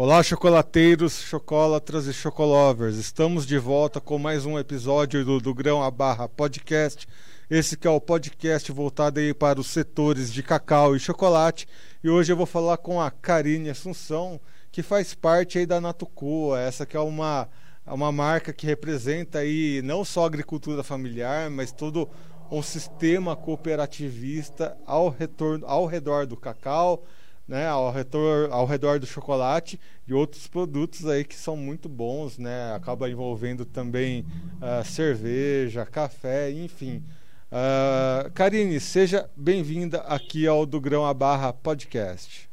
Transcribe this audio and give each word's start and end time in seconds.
Olá, 0.00 0.22
chocolateiros, 0.22 1.20
chocolatras 1.22 2.06
e 2.06 2.12
chocolovers. 2.12 2.94
Estamos 2.98 3.44
de 3.44 3.58
volta 3.58 4.00
com 4.00 4.16
mais 4.16 4.46
um 4.46 4.56
episódio 4.56 5.24
do, 5.24 5.40
do 5.40 5.52
Grão 5.52 5.82
a 5.82 5.90
Barra 5.90 6.28
Podcast. 6.28 7.04
Esse 7.50 7.76
que 7.76 7.84
é 7.84 7.90
o 7.90 8.00
podcast 8.00 8.70
voltado 8.70 9.18
aí 9.18 9.34
para 9.34 9.58
os 9.58 9.66
setores 9.66 10.32
de 10.32 10.40
cacau 10.40 10.94
e 10.94 11.00
chocolate. 11.00 11.66
E 12.00 12.08
hoje 12.08 12.32
eu 12.32 12.36
vou 12.36 12.46
falar 12.46 12.76
com 12.76 13.00
a 13.00 13.10
Karine 13.10 13.70
Assunção, 13.70 14.40
que 14.70 14.84
faz 14.84 15.14
parte 15.14 15.58
aí 15.58 15.66
da 15.66 15.80
Natucoa. 15.80 16.60
Essa 16.60 16.86
que 16.86 16.96
é 16.96 17.00
uma, 17.00 17.48
uma 17.84 18.12
marca 18.12 18.52
que 18.52 18.68
representa 18.68 19.40
aí 19.40 19.82
não 19.82 20.04
só 20.04 20.22
a 20.22 20.26
agricultura 20.28 20.84
familiar, 20.84 21.50
mas 21.50 21.72
todo 21.72 22.08
um 22.52 22.62
sistema 22.62 23.34
cooperativista 23.34 24.78
ao, 24.86 25.08
retorno, 25.08 25.66
ao 25.66 25.86
redor 25.86 26.24
do 26.24 26.36
cacau, 26.36 27.04
né, 27.48 27.66
ao, 27.66 27.90
redor, 27.90 28.52
ao 28.52 28.66
redor 28.66 29.00
do 29.00 29.06
chocolate 29.06 29.80
e 30.06 30.12
outros 30.12 30.46
produtos 30.46 31.06
aí 31.06 31.24
que 31.24 31.34
são 31.34 31.56
muito 31.56 31.88
bons, 31.88 32.36
né? 32.36 32.74
Acaba 32.74 33.08
envolvendo 33.08 33.64
também 33.64 34.26
uh, 34.60 34.84
cerveja, 34.84 35.86
café, 35.86 36.50
enfim. 36.50 37.02
Uh, 37.50 38.30
Karine, 38.32 38.78
seja 38.78 39.30
bem-vinda 39.34 40.00
aqui 40.02 40.46
ao 40.46 40.66
Do 40.66 40.78
Grão 40.78 41.06
a 41.06 41.14
Barra 41.14 41.50
Podcast. 41.50 42.50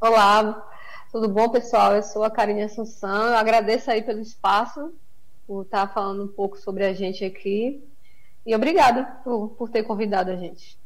Olá, 0.00 0.66
tudo 1.12 1.28
bom, 1.28 1.50
pessoal? 1.50 1.94
Eu 1.94 2.02
sou 2.02 2.24
a 2.24 2.30
Karine 2.30 2.62
Assunção. 2.62 3.28
Eu 3.28 3.36
agradeço 3.36 3.90
aí 3.90 4.00
pelo 4.02 4.20
espaço, 4.20 4.94
por 5.46 5.62
estar 5.62 5.86
falando 5.92 6.24
um 6.24 6.28
pouco 6.28 6.56
sobre 6.56 6.86
a 6.86 6.94
gente 6.94 7.22
aqui. 7.22 7.86
E 8.46 8.56
obrigada 8.56 9.04
por, 9.22 9.50
por 9.50 9.68
ter 9.68 9.82
convidado 9.82 10.30
a 10.30 10.36
gente. 10.36 10.80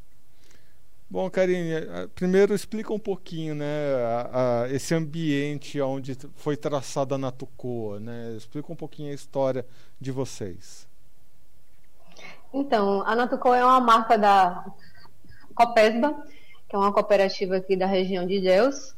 Bom, 1.09 1.31
Karine, 1.31 1.73
eh, 1.73 2.09
primeiro 2.17 2.53
explica 2.53 2.93
um 2.93 2.99
pouquinho, 2.99 3.55
né, 3.55 3.95
a, 4.05 4.63
a, 4.65 4.73
esse 4.73 4.93
ambiente 4.93 5.81
onde 5.81 6.17
foi 6.35 6.57
traçada 6.57 7.15
a 7.15 7.19
Natucoa, 7.19 8.01
né? 8.01 8.35
Explica 8.37 8.73
um 8.73 8.77
pouquinho 8.77 9.13
a 9.13 9.15
história 9.15 9.65
de 10.01 10.11
vocês. 10.11 10.89
Então, 12.53 13.03
a 13.07 13.15
Natucoa 13.15 13.57
é 13.57 13.65
uma 13.65 13.81
marca 13.81 14.19
da 14.19 14.65
Copesba, 15.55 16.13
que 16.69 16.75
é 16.75 16.79
uma 16.79 16.93
cooperativa 16.93 17.57
aqui 17.57 17.77
da 17.77 17.87
região 17.87 18.27
de 18.27 18.41
Deus. 18.41 18.97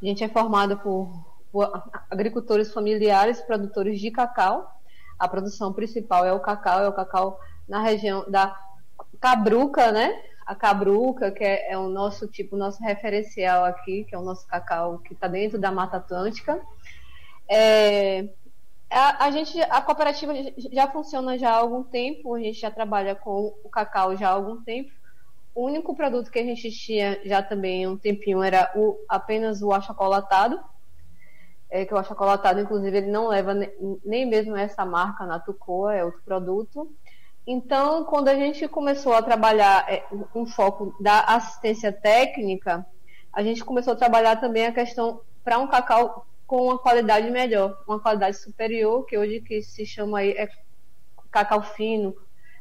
A 0.00 0.06
gente 0.06 0.22
é 0.22 0.28
formado 0.28 0.78
por, 0.78 1.10
por 1.50 1.68
agricultores 2.08 2.72
familiares, 2.72 3.40
produtores 3.40 4.00
de 4.00 4.12
cacau. 4.12 4.80
A 5.18 5.26
produção 5.26 5.72
principal 5.72 6.24
é 6.24 6.32
o 6.32 6.38
cacau, 6.38 6.80
é 6.80 6.88
o 6.88 6.92
cacau 6.92 7.40
na 7.68 7.82
região 7.82 8.24
da 8.30 8.56
Cabruca, 9.20 9.90
né? 9.90 10.29
A 10.50 10.54
cabruca, 10.56 11.30
que 11.30 11.44
é, 11.44 11.70
é, 11.70 11.78
o 11.78 11.88
nosso 11.88 12.26
tipo, 12.26 12.56
nosso 12.56 12.82
referencial 12.82 13.64
aqui, 13.64 14.02
que 14.02 14.16
é 14.16 14.18
o 14.18 14.22
nosso 14.22 14.44
cacau 14.48 14.98
que 14.98 15.12
está 15.12 15.28
dentro 15.28 15.60
da 15.60 15.70
Mata 15.70 15.98
Atlântica. 15.98 16.60
É, 17.48 18.28
a, 18.90 19.26
a, 19.26 19.30
gente, 19.30 19.62
a 19.62 19.80
cooperativa 19.80 20.32
já 20.72 20.88
funciona 20.90 21.38
já 21.38 21.52
há 21.52 21.56
algum 21.56 21.84
tempo, 21.84 22.34
a 22.34 22.40
gente 22.40 22.58
já 22.58 22.68
trabalha 22.68 23.14
com 23.14 23.54
o 23.62 23.68
cacau 23.68 24.16
já 24.16 24.28
há 24.28 24.32
algum 24.32 24.60
tempo. 24.60 24.90
O 25.54 25.66
único 25.66 25.94
produto 25.94 26.32
que 26.32 26.40
a 26.40 26.44
gente 26.44 26.68
tinha 26.72 27.20
já 27.24 27.40
também 27.40 27.86
um 27.86 27.96
tempinho 27.96 28.42
era 28.42 28.72
o, 28.74 28.98
apenas 29.08 29.62
o 29.62 29.72
achocolatado, 29.72 30.58
é, 31.70 31.84
que 31.84 31.94
o 31.94 31.96
achocolatado, 31.96 32.58
inclusive, 32.58 32.96
ele 32.96 33.10
não 33.12 33.28
leva 33.28 33.54
nem, 33.54 33.70
nem 34.04 34.26
mesmo 34.26 34.56
essa 34.56 34.84
marca 34.84 35.24
Natucoa, 35.24 35.94
é 35.94 36.04
outro 36.04 36.22
produto. 36.24 36.92
Então, 37.52 38.04
quando 38.04 38.28
a 38.28 38.36
gente 38.36 38.68
começou 38.68 39.12
a 39.12 39.20
trabalhar 39.20 39.84
é, 39.92 40.04
um 40.32 40.46
foco 40.46 40.94
da 41.00 41.18
assistência 41.22 41.92
técnica, 41.92 42.86
a 43.32 43.42
gente 43.42 43.64
começou 43.64 43.92
a 43.92 43.96
trabalhar 43.96 44.36
também 44.36 44.66
a 44.66 44.72
questão 44.72 45.20
para 45.42 45.58
um 45.58 45.66
cacau 45.66 46.24
com 46.46 46.66
uma 46.66 46.78
qualidade 46.78 47.28
melhor, 47.28 47.82
uma 47.88 47.98
qualidade 47.98 48.36
superior, 48.36 49.04
que 49.04 49.18
hoje 49.18 49.40
que 49.40 49.62
se 49.62 49.84
chama 49.84 50.20
aí 50.20 50.30
é 50.30 50.48
cacau 51.28 51.60
fino, 51.60 52.14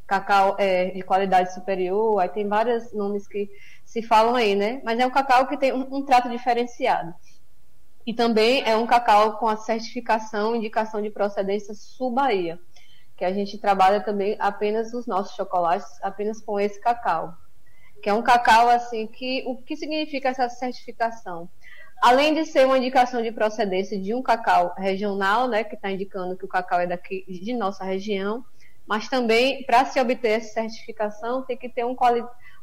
cacau 0.08 0.56
é, 0.58 0.86
de 0.86 1.03
qualidade 1.03 1.53
superior, 1.53 2.19
aí 2.19 2.30
tem 2.30 2.47
vários 2.47 2.91
nomes 2.91 3.28
que 3.28 3.47
se 3.85 4.02
falam 4.02 4.34
aí, 4.34 4.56
né? 4.56 4.81
Mas 4.84 4.97
é 4.97 5.06
um 5.06 5.12
cacau 5.12 5.46
que 5.46 5.56
tem 5.56 5.72
um, 5.72 5.97
um 5.97 6.03
trato 6.03 6.31
diferenciado. 6.31 7.14
E 8.08 8.12
também 8.12 8.64
é 8.66 8.75
um 8.75 8.88
cacau 8.88 9.38
com 9.38 9.47
a 9.47 9.56
certificação, 9.56 10.56
indicação 10.56 11.00
de 11.00 11.12
procedência 11.12 11.75
Sul-Bahia 11.75 12.59
que 13.19 13.25
a 13.25 13.34
gente 13.34 13.57
trabalha 13.57 14.00
também 14.00 14.38
apenas 14.40 14.94
os 14.94 15.06
nossos 15.06 15.35
chocolates, 15.35 16.02
apenas 16.02 16.40
com 16.40 16.57
esse 16.57 16.80
cacau. 16.80 17.34
Que 18.02 18.09
é 18.09 18.13
um 18.13 18.22
cacau 18.22 18.69
assim 18.69 19.06
que 19.07 19.44
o 19.46 19.57
que 19.57 19.75
significa 19.75 20.30
essa 20.30 20.47
certificação? 20.47 21.50
Além 22.02 22.34
de 22.34 22.46
ser 22.46 22.66
uma 22.66 22.78
indicação 22.78 23.22
de 23.22 23.29
procedência 23.29 24.00
de 24.00 24.16
um 24.16 24.24
cacau 24.24 24.74
regional, 24.78 25.50
né, 25.50 25.66
que 25.66 25.75
está 25.75 25.91
indicando 25.91 26.38
que 26.38 26.46
o 26.46 26.47
cacau 26.47 26.79
é 26.79 26.88
daqui 26.88 27.25
de 27.28 27.53
nossa 27.53 27.84
região, 27.84 28.46
mas 28.88 29.09
também 29.09 29.66
para 29.66 29.84
se 29.84 30.00
obter 30.00 30.38
essa 30.38 30.53
certificação 30.53 31.41
tem 31.41 31.58
que 31.58 31.68
ter 31.68 31.84
um, 31.84 31.97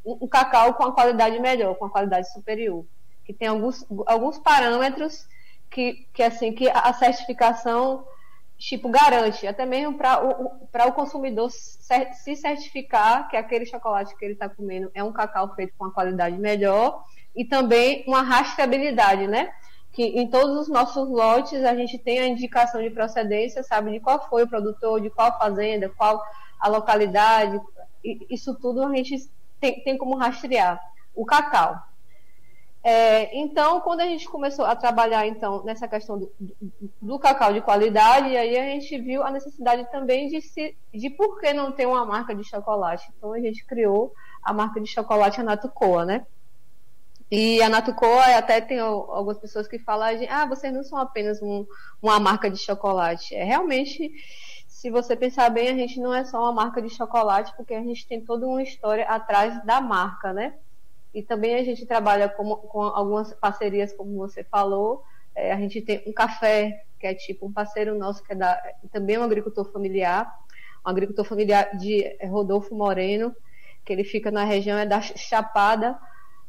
um, 0.06 0.26
cacau 0.26 0.72
com 0.72 0.84
a 0.84 0.92
qualidade 0.92 1.38
melhor, 1.38 1.74
com 1.74 1.84
a 1.84 1.90
qualidade 1.90 2.32
superior, 2.32 2.86
que 3.26 3.34
tem 3.34 3.48
alguns, 3.48 3.84
alguns 4.06 4.38
parâmetros 4.38 5.28
que, 5.70 6.08
que 6.14 6.22
assim 6.22 6.50
que 6.50 6.66
a 6.70 6.94
certificação 6.94 8.06
tipo, 8.58 8.88
garante, 8.88 9.46
até 9.46 9.66
mesmo 9.66 9.98
para 9.98 10.24
o, 10.24 10.68
o 10.88 10.92
consumidor 10.92 11.50
se 11.50 12.36
certificar 12.36 13.28
que 13.28 13.36
aquele 13.36 13.66
chocolate 13.66 14.16
que 14.16 14.24
ele 14.24 14.34
está 14.34 14.48
comendo 14.48 14.90
é 14.94 15.04
um 15.04 15.12
cacau 15.12 15.54
feito 15.54 15.74
com 15.76 15.84
uma 15.84 15.92
qualidade 15.92 16.36
melhor 16.38 17.04
e 17.34 17.44
também 17.44 18.02
uma 18.06 18.22
rastreabilidade, 18.22 19.26
né? 19.26 19.52
Que 19.92 20.04
em 20.04 20.28
todos 20.28 20.56
os 20.62 20.68
nossos 20.68 21.08
lotes 21.08 21.64
a 21.64 21.74
gente 21.74 21.98
tem 21.98 22.18
a 22.18 22.26
indicação 22.26 22.82
de 22.82 22.90
procedência, 22.90 23.62
sabe 23.62 23.92
de 23.92 24.00
qual 24.00 24.26
foi 24.28 24.44
o 24.44 24.48
produtor, 24.48 25.00
de 25.00 25.10
qual 25.10 25.38
fazenda, 25.38 25.90
qual 25.90 26.22
a 26.58 26.68
localidade, 26.68 27.60
isso 28.30 28.54
tudo 28.54 28.82
a 28.82 28.94
gente 28.94 29.30
tem, 29.60 29.82
tem 29.82 29.98
como 29.98 30.16
rastrear. 30.16 30.80
O 31.14 31.24
cacau. 31.24 31.76
É, 32.88 33.36
então, 33.36 33.80
quando 33.80 33.98
a 33.98 34.04
gente 34.04 34.28
começou 34.28 34.64
a 34.64 34.76
trabalhar 34.76 35.26
então 35.26 35.64
nessa 35.64 35.88
questão 35.88 36.20
do, 36.20 36.32
do, 37.02 37.18
cacau 37.18 37.52
de 37.52 37.60
qualidade, 37.60 38.36
aí 38.36 38.56
a 38.56 38.62
gente 38.62 38.96
viu 39.00 39.24
a 39.24 39.30
necessidade 39.32 39.90
também 39.90 40.28
de 40.28 40.40
se, 40.40 40.76
de 40.94 41.10
por 41.10 41.40
que 41.40 41.52
não 41.52 41.72
ter 41.72 41.84
uma 41.84 42.06
marca 42.06 42.32
de 42.32 42.48
chocolate. 42.48 43.04
Então 43.18 43.32
a 43.32 43.40
gente 43.40 43.66
criou 43.66 44.14
a 44.40 44.52
marca 44.52 44.80
de 44.80 44.86
chocolate 44.86 45.40
Anatucoa, 45.40 46.04
né? 46.04 46.24
E 47.28 47.60
a 47.60 47.68
Natucoa 47.68 48.22
até 48.38 48.60
tem 48.60 48.78
algumas 48.78 49.38
pessoas 49.38 49.66
que 49.66 49.80
falam, 49.80 50.06
ah, 50.30 50.46
vocês 50.46 50.72
não 50.72 50.84
são 50.84 50.96
apenas 50.96 51.42
um, 51.42 51.66
uma 52.00 52.20
marca 52.20 52.48
de 52.48 52.56
chocolate. 52.56 53.34
É 53.34 53.42
realmente, 53.42 54.12
se 54.68 54.90
você 54.90 55.16
pensar 55.16 55.50
bem, 55.50 55.70
a 55.70 55.74
gente 55.74 55.98
não 55.98 56.14
é 56.14 56.24
só 56.24 56.40
uma 56.40 56.52
marca 56.52 56.80
de 56.80 56.88
chocolate, 56.88 57.52
porque 57.56 57.74
a 57.74 57.82
gente 57.82 58.06
tem 58.06 58.24
toda 58.24 58.46
uma 58.46 58.62
história 58.62 59.08
atrás 59.08 59.60
da 59.64 59.80
marca, 59.80 60.32
né? 60.32 60.54
E 61.16 61.22
também 61.22 61.54
a 61.54 61.64
gente 61.64 61.86
trabalha 61.86 62.28
com, 62.28 62.56
com 62.56 62.82
algumas 62.82 63.32
parcerias, 63.32 63.90
como 63.90 64.18
você 64.18 64.44
falou. 64.44 65.02
É, 65.34 65.50
a 65.50 65.56
gente 65.56 65.80
tem 65.80 66.02
um 66.06 66.12
café, 66.12 66.84
que 67.00 67.06
é 67.06 67.14
tipo 67.14 67.46
um 67.46 67.52
parceiro 67.52 67.96
nosso, 67.96 68.22
que 68.22 68.34
é 68.34 68.36
da, 68.36 68.62
também 68.92 69.16
é 69.16 69.18
um 69.18 69.22
agricultor 69.22 69.64
familiar, 69.72 70.30
um 70.84 70.90
agricultor 70.90 71.24
familiar 71.24 71.74
de 71.78 72.04
Rodolfo 72.22 72.74
Moreno, 72.74 73.34
que 73.82 73.94
ele 73.94 74.04
fica 74.04 74.30
na 74.30 74.44
região 74.44 74.76
é 74.76 74.84
da 74.84 75.00
Chapada, 75.00 75.98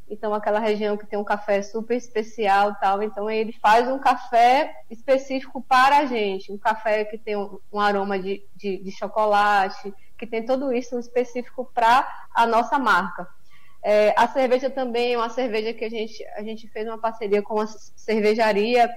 então 0.10 0.34
aquela 0.34 0.60
região 0.60 0.98
que 0.98 1.06
tem 1.06 1.18
um 1.18 1.24
café 1.24 1.62
super 1.62 1.96
especial 1.96 2.76
tal, 2.76 3.02
então 3.02 3.32
ele 3.32 3.54
faz 3.54 3.88
um 3.88 3.98
café 3.98 4.82
específico 4.92 5.62
para 5.62 6.00
a 6.00 6.06
gente, 6.06 6.52
um 6.52 6.58
café 6.58 7.06
que 7.06 7.18
tem 7.18 7.38
um, 7.38 7.58
um 7.72 7.80
aroma 7.80 8.20
de, 8.20 8.44
de, 8.54 8.84
de, 8.84 8.92
chocolate, 8.92 9.94
que 10.18 10.28
tem 10.28 10.46
tudo 10.46 10.74
isso 10.74 11.00
específico 11.00 11.72
para 11.74 12.06
a 12.36 12.46
nossa 12.46 12.78
marca. 12.78 13.37
É, 13.84 14.14
a 14.18 14.28
cerveja 14.28 14.70
também 14.70 15.14
é 15.14 15.18
uma 15.18 15.30
cerveja 15.30 15.74
que 15.74 15.86
a 15.86 15.90
gente, 15.90 16.26
a 16.36 16.44
gente 16.44 16.68
fez 16.68 16.88
uma 16.88 16.98
parceria 16.98 17.42
com 17.42 17.60
a 17.60 17.68
cervejaria 17.68 18.90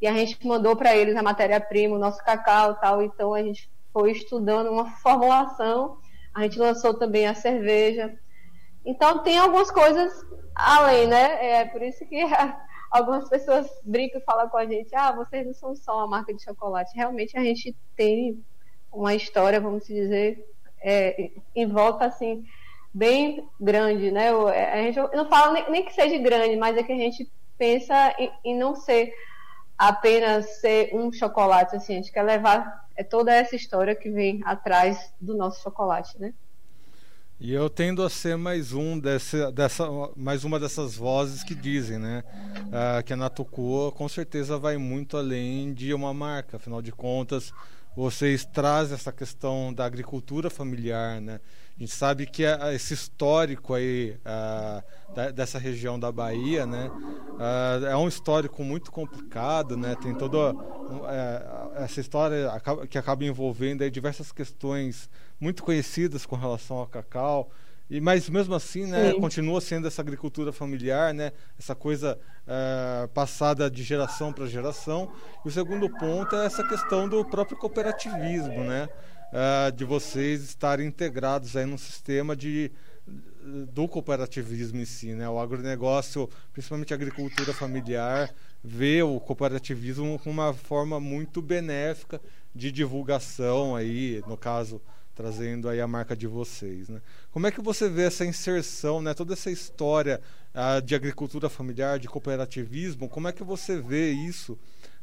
e 0.00 0.06
a 0.06 0.12
gente 0.12 0.46
mandou 0.46 0.76
para 0.76 0.94
eles 0.94 1.16
a 1.16 1.22
matéria-prima, 1.22 1.96
o 1.96 1.98
nosso 1.98 2.22
cacau 2.22 2.72
e 2.72 2.80
tal. 2.80 3.02
Então 3.02 3.34
a 3.34 3.42
gente 3.42 3.70
foi 3.92 4.12
estudando 4.12 4.70
uma 4.70 4.90
formulação, 4.98 5.98
a 6.34 6.42
gente 6.42 6.58
lançou 6.58 6.94
também 6.94 7.26
a 7.26 7.34
cerveja. 7.34 8.14
Então 8.84 9.22
tem 9.22 9.38
algumas 9.38 9.70
coisas 9.70 10.12
além, 10.54 11.06
né? 11.06 11.60
É 11.60 11.64
por 11.64 11.82
isso 11.82 12.06
que 12.06 12.20
algumas 12.90 13.28
pessoas 13.28 13.66
brincam 13.82 14.20
e 14.20 14.24
falam 14.24 14.48
com 14.48 14.58
a 14.58 14.66
gente: 14.66 14.94
ah, 14.94 15.12
vocês 15.12 15.46
não 15.46 15.54
são 15.54 15.74
só 15.74 15.96
uma 15.96 16.06
marca 16.06 16.32
de 16.32 16.42
chocolate. 16.42 16.94
Realmente 16.94 17.36
a 17.36 17.42
gente 17.42 17.74
tem 17.96 18.44
uma 18.92 19.14
história, 19.14 19.60
vamos 19.60 19.86
dizer, 19.86 20.46
é, 20.80 21.30
em 21.54 21.66
volta 21.66 22.04
assim 22.04 22.44
bem 22.96 23.46
grande, 23.60 24.10
né? 24.10 24.30
A 24.30 24.78
gente 24.78 24.96
não 25.14 25.28
fala 25.28 25.52
nem, 25.52 25.70
nem 25.70 25.84
que 25.84 25.92
seja 25.92 26.16
grande, 26.16 26.56
mas 26.56 26.78
é 26.78 26.82
que 26.82 26.92
a 26.92 26.96
gente 26.96 27.30
pensa 27.58 28.14
em, 28.18 28.32
em, 28.42 28.58
não 28.58 28.74
ser 28.74 29.12
apenas 29.76 30.46
ser 30.60 30.94
um 30.94 31.12
chocolate, 31.12 31.76
assim, 31.76 31.92
a 31.92 31.96
gente 31.96 32.10
quer 32.10 32.22
levar 32.22 32.86
é 32.96 33.04
toda 33.04 33.30
essa 33.30 33.54
história 33.54 33.94
que 33.94 34.08
vem 34.08 34.40
atrás 34.46 35.12
do 35.20 35.36
nosso 35.36 35.62
chocolate, 35.62 36.18
né? 36.18 36.32
E 37.38 37.52
eu 37.52 37.68
tendo 37.68 38.02
a 38.02 38.08
ser 38.08 38.34
mais 38.38 38.72
um 38.72 38.98
desse, 38.98 39.52
dessa, 39.52 39.86
mais 40.16 40.42
uma 40.42 40.58
dessas 40.58 40.96
vozes 40.96 41.44
que 41.44 41.54
dizem, 41.54 41.98
né, 41.98 42.24
uh, 42.68 43.04
que 43.04 43.12
a 43.12 43.16
Natucoa 43.16 43.92
com 43.92 44.08
certeza 44.08 44.56
vai 44.58 44.78
muito 44.78 45.18
além 45.18 45.74
de 45.74 45.92
uma 45.92 46.14
marca. 46.14 46.56
Afinal 46.56 46.80
de 46.80 46.92
contas, 46.92 47.52
vocês 47.94 48.46
trazem 48.46 48.94
essa 48.94 49.12
questão 49.12 49.70
da 49.70 49.84
agricultura 49.84 50.48
familiar, 50.48 51.20
né? 51.20 51.38
A 51.76 51.80
gente 51.80 51.92
sabe 51.92 52.24
que 52.24 52.42
é, 52.42 52.74
esse 52.74 52.94
histórico 52.94 53.74
aí 53.74 54.18
da, 55.14 55.30
dessa 55.30 55.58
região 55.58 56.00
da 56.00 56.10
Bahia, 56.10 56.64
né, 56.64 56.90
é 57.90 57.96
um 57.96 58.08
histórico 58.08 58.64
muito 58.64 58.90
complicado, 58.90 59.76
né? 59.76 59.94
Tem 60.00 60.14
toda 60.14 60.54
uh, 60.54 61.72
essa 61.76 62.00
história 62.00 62.50
que 62.88 62.96
acaba 62.96 63.24
envolvendo 63.24 63.82
aí 63.82 63.90
diversas 63.90 64.32
questões 64.32 65.10
muito 65.38 65.62
conhecidas 65.62 66.24
com 66.24 66.34
relação 66.34 66.78
ao 66.78 66.86
cacau. 66.86 67.50
E, 67.88 68.00
mas 68.00 68.28
mesmo 68.28 68.54
assim, 68.54 68.84
né, 68.86 69.12
continua 69.12 69.60
sendo 69.60 69.86
essa 69.86 70.02
agricultura 70.02 70.52
familiar, 70.52 71.14
né, 71.14 71.30
essa 71.56 71.72
coisa 71.74 72.18
uh, 72.42 73.06
passada 73.08 73.70
de 73.70 73.82
geração 73.84 74.32
para 74.32 74.46
geração. 74.46 75.12
E 75.44 75.48
o 75.48 75.50
segundo 75.52 75.88
ponto 75.88 76.34
é 76.34 76.46
essa 76.46 76.64
questão 76.64 77.08
do 77.08 77.24
próprio 77.24 77.56
cooperativismo, 77.56 78.64
né, 78.64 78.88
uh, 79.32 79.72
de 79.72 79.84
vocês 79.84 80.42
estarem 80.42 80.86
integrados 80.86 81.56
aí 81.56 81.66
num 81.66 81.78
sistema 81.78 82.36
de 82.36 82.70
do 83.72 83.86
cooperativismo 83.86 84.80
em 84.80 84.84
si, 84.84 85.14
né, 85.14 85.28
o 85.28 85.38
agronegócio, 85.38 86.28
principalmente 86.52 86.92
a 86.92 86.96
agricultura 86.96 87.52
familiar, 87.54 88.34
vê 88.62 89.02
o 89.02 89.20
cooperativismo 89.20 90.18
como 90.18 90.42
uma 90.42 90.52
forma 90.52 90.98
muito 90.98 91.40
benéfica 91.40 92.20
de 92.52 92.72
divulgação 92.72 93.76
aí, 93.76 94.22
no 94.26 94.36
caso 94.36 94.82
trazendo 95.14 95.68
aí 95.68 95.80
a 95.80 95.86
marca 95.86 96.14
de 96.14 96.26
vocês. 96.26 96.88
Né? 96.88 97.00
Como 97.30 97.46
é 97.46 97.50
que 97.50 97.62
você 97.62 97.88
vê 97.88 98.02
essa 98.02 98.24
inserção, 98.24 99.00
né? 99.00 99.14
toda 99.14 99.32
essa 99.32 99.50
história 99.50 100.20
uh, 100.54 100.82
de 100.82 100.94
agricultura 100.94 101.48
familiar, 101.48 101.98
de 101.98 102.06
cooperativismo, 102.06 103.08
como 103.08 103.28
é 103.28 103.32
que 103.32 103.42
você 103.42 103.80
vê 103.80 104.10
isso 104.10 104.58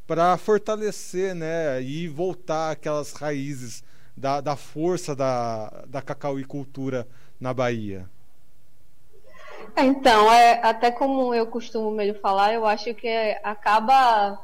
para 0.05 0.37
fortalecer 0.37 1.33
né? 1.33 1.81
e 1.81 2.07
voltar 2.07 2.71
aquelas 2.71 3.13
raízes 3.13 3.83
da, 4.15 4.42
da 4.42 4.56
força 4.56 5.15
da, 5.15 5.83
da 5.88 6.01
cacauicultura 6.01 7.07
na 7.39 7.54
Bahia? 7.54 8.10
Então, 9.75 10.31
é, 10.31 10.60
até 10.63 10.92
como 10.92 11.33
eu 11.33 11.48
costumo 11.48 11.89
meio 11.92 12.13
falar, 12.19 12.54
eu 12.54 12.65
acho 12.65 12.94
que 12.94 13.07
acaba, 13.44 14.39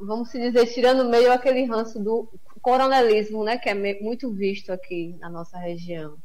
vamos 0.00 0.30
dizer, 0.32 0.66
tirando 0.66 1.04
meio 1.04 1.30
aquele 1.30 1.64
ranço 1.64 1.98
do 1.98 2.28
coronelismo, 2.62 3.44
né, 3.44 3.58
que 3.58 3.68
é 3.68 3.74
muito 4.00 4.30
visto 4.30 4.72
aqui 4.72 5.16
na 5.20 5.28
nossa 5.28 5.58
região. 5.58 6.16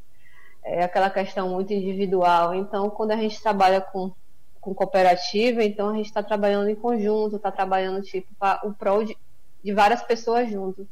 É 0.64 0.84
aquela 0.84 1.10
questão 1.10 1.50
muito 1.50 1.72
individual. 1.72 2.54
Então, 2.54 2.88
quando 2.88 3.10
a 3.10 3.16
gente 3.16 3.40
trabalha 3.42 3.80
com, 3.80 4.12
com 4.60 4.74
cooperativa, 4.74 5.62
então 5.62 5.90
a 5.90 5.96
gente 5.96 6.06
está 6.06 6.22
trabalhando 6.22 6.68
em 6.68 6.74
conjunto, 6.74 7.36
está 7.36 7.50
trabalhando 7.50 8.02
tipo 8.02 8.28
o 8.62 8.72
prol 8.72 9.04
de, 9.04 9.16
de 9.62 9.72
várias 9.72 10.02
pessoas 10.02 10.48
juntos. 10.50 10.86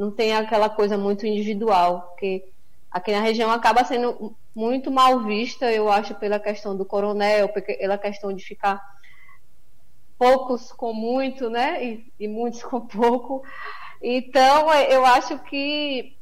Não 0.00 0.10
tem 0.10 0.32
aquela 0.32 0.70
coisa 0.70 0.96
muito 0.96 1.26
individual, 1.26 2.00
porque 2.08 2.50
aqui 2.90 3.12
na 3.12 3.20
região 3.20 3.50
acaba 3.50 3.84
sendo 3.84 4.34
muito 4.54 4.90
mal 4.90 5.20
vista, 5.20 5.70
eu 5.70 5.92
acho, 5.92 6.14
pela 6.14 6.40
questão 6.40 6.74
do 6.74 6.86
coronel, 6.86 7.50
pela 7.50 7.98
questão 7.98 8.32
de 8.32 8.42
ficar 8.42 8.80
poucos 10.18 10.72
com 10.72 10.94
muito, 10.94 11.50
né, 11.50 11.84
e, 11.84 12.12
e 12.18 12.26
muitos 12.26 12.62
com 12.64 12.80
pouco. 12.80 13.42
Então, 14.00 14.72
é, 14.72 14.90
eu 14.90 15.04
acho 15.04 15.38
que 15.40 16.16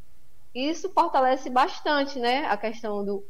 isso 0.53 0.91
fortalece 0.93 1.49
bastante, 1.49 2.19
né? 2.19 2.47
A 2.47 2.57
questão 2.57 3.05
do 3.05 3.25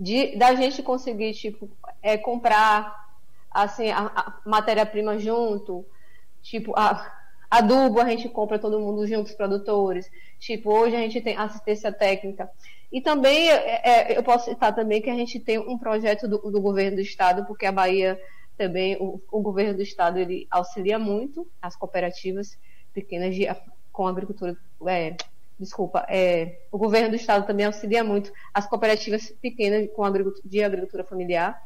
de, 0.00 0.34
da 0.36 0.54
gente 0.54 0.82
conseguir 0.82 1.34
tipo 1.34 1.68
é, 2.00 2.16
comprar 2.16 3.04
assim 3.50 3.90
a, 3.90 4.06
a 4.06 4.40
matéria-prima 4.46 5.18
junto, 5.18 5.84
tipo 6.40 6.72
a, 6.74 7.12
adubo 7.50 8.00
a 8.00 8.08
gente 8.08 8.28
compra 8.28 8.58
todo 8.58 8.80
mundo 8.80 9.06
junto, 9.06 9.26
os 9.26 9.34
produtores. 9.34 10.10
Tipo 10.38 10.70
hoje 10.72 10.96
a 10.96 11.00
gente 11.00 11.20
tem 11.20 11.36
assistência 11.36 11.92
técnica 11.92 12.50
e 12.90 13.00
também 13.00 13.50
é, 13.50 13.80
é, 13.84 14.18
eu 14.18 14.22
posso 14.22 14.48
citar 14.48 14.74
também 14.74 15.02
que 15.02 15.10
a 15.10 15.14
gente 15.14 15.40
tem 15.40 15.58
um 15.58 15.78
projeto 15.78 16.28
do, 16.28 16.38
do 16.38 16.60
governo 16.60 16.96
do 16.96 17.02
estado, 17.02 17.44
porque 17.44 17.66
a 17.66 17.72
Bahia 17.72 18.20
também 18.56 18.96
o, 19.00 19.20
o 19.30 19.40
governo 19.40 19.74
do 19.74 19.82
estado 19.82 20.18
ele 20.18 20.46
auxilia 20.50 20.98
muito 20.98 21.46
as 21.60 21.76
cooperativas 21.76 22.58
pequenas 22.92 23.34
de, 23.34 23.46
com 23.92 24.06
agricultura. 24.06 24.56
É, 24.86 25.16
desculpa, 25.58 26.06
é, 26.08 26.60
o 26.70 26.78
governo 26.78 27.10
do 27.10 27.16
estado 27.16 27.46
também 27.46 27.66
auxilia 27.66 28.04
muito 28.04 28.32
as 28.52 28.66
cooperativas 28.66 29.30
pequenas 29.42 29.88
com 29.94 30.04
agricultura, 30.04 30.48
de 30.48 30.62
agricultura 30.62 31.04
familiar. 31.04 31.62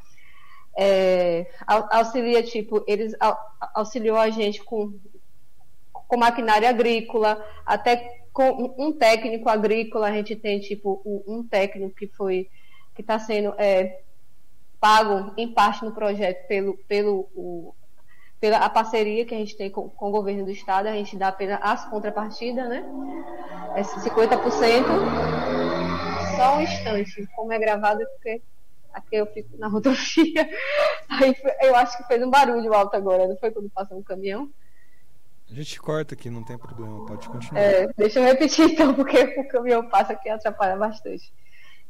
É, 0.77 1.47
auxilia, 1.67 2.43
tipo, 2.43 2.85
eles 2.87 3.15
auxiliou 3.75 4.17
a 4.17 4.31
gente 4.31 4.63
com, 4.63 4.95
com 6.11 6.17
maquinária 6.17 6.69
agrícola, 6.69 7.41
até 7.65 8.25
com 8.33 8.75
um 8.77 8.93
técnico 8.93 9.49
agrícola, 9.49 10.09
a 10.09 10.13
gente 10.13 10.35
tem, 10.35 10.59
tipo, 10.59 11.01
um 11.25 11.47
técnico 11.47 11.95
que 11.95 12.09
foi, 12.09 12.51
que 12.97 13.01
está 13.01 13.17
sendo 13.17 13.55
é, 13.57 14.01
pago 14.81 15.33
em 15.37 15.55
parte 15.55 15.85
no 15.85 15.93
projeto 15.93 16.49
pelo, 16.49 16.77
pelo 16.89 17.29
o, 17.33 17.73
pela 18.41 18.59
a 18.59 18.69
parceria 18.69 19.25
que 19.25 19.33
a 19.33 19.39
gente 19.39 19.57
tem 19.57 19.71
com, 19.71 19.89
com, 19.89 20.09
o 20.09 20.11
governo 20.11 20.45
do 20.45 20.51
estado, 20.51 20.89
a 20.89 20.93
gente 20.93 21.17
dá 21.17 21.29
apenas 21.29 21.61
as 21.63 21.89
contrapartidas, 21.89 22.69
né? 22.69 22.85
É 23.77 23.83
50%. 23.83 24.41
Só 26.37 26.57
um 26.57 26.61
instante, 26.61 27.29
como 27.37 27.53
é 27.53 27.59
gravado, 27.59 28.05
porque 28.15 28.43
aqui 28.93 29.15
eu 29.15 29.27
fico 29.27 29.57
na 29.59 29.69
rodovia. 29.69 30.51
Aí 31.09 31.37
eu 31.63 31.77
acho 31.77 31.97
que 31.99 32.05
fez 32.09 32.21
um 32.21 32.31
barulho 32.31 32.75
alto 32.75 32.97
agora, 32.97 33.29
não 33.29 33.37
foi 33.37 33.53
quando 33.53 33.71
passou 33.71 33.97
um 33.97 34.03
caminhão? 34.03 34.51
A 35.51 35.55
gente 35.55 35.81
corta 35.81 36.15
aqui, 36.15 36.31
não 36.31 36.45
tem 36.45 36.57
problema, 36.57 37.05
pode 37.07 37.29
continuar. 37.29 37.61
É, 37.61 37.89
deixa 37.97 38.21
eu 38.21 38.25
repetir 38.25 38.67
então, 38.71 38.95
porque 38.95 39.19
o 39.39 39.49
caminhão 39.49 39.89
passa 39.89 40.13
aqui 40.13 40.29
atrapalha 40.29 40.77
bastante. 40.77 41.33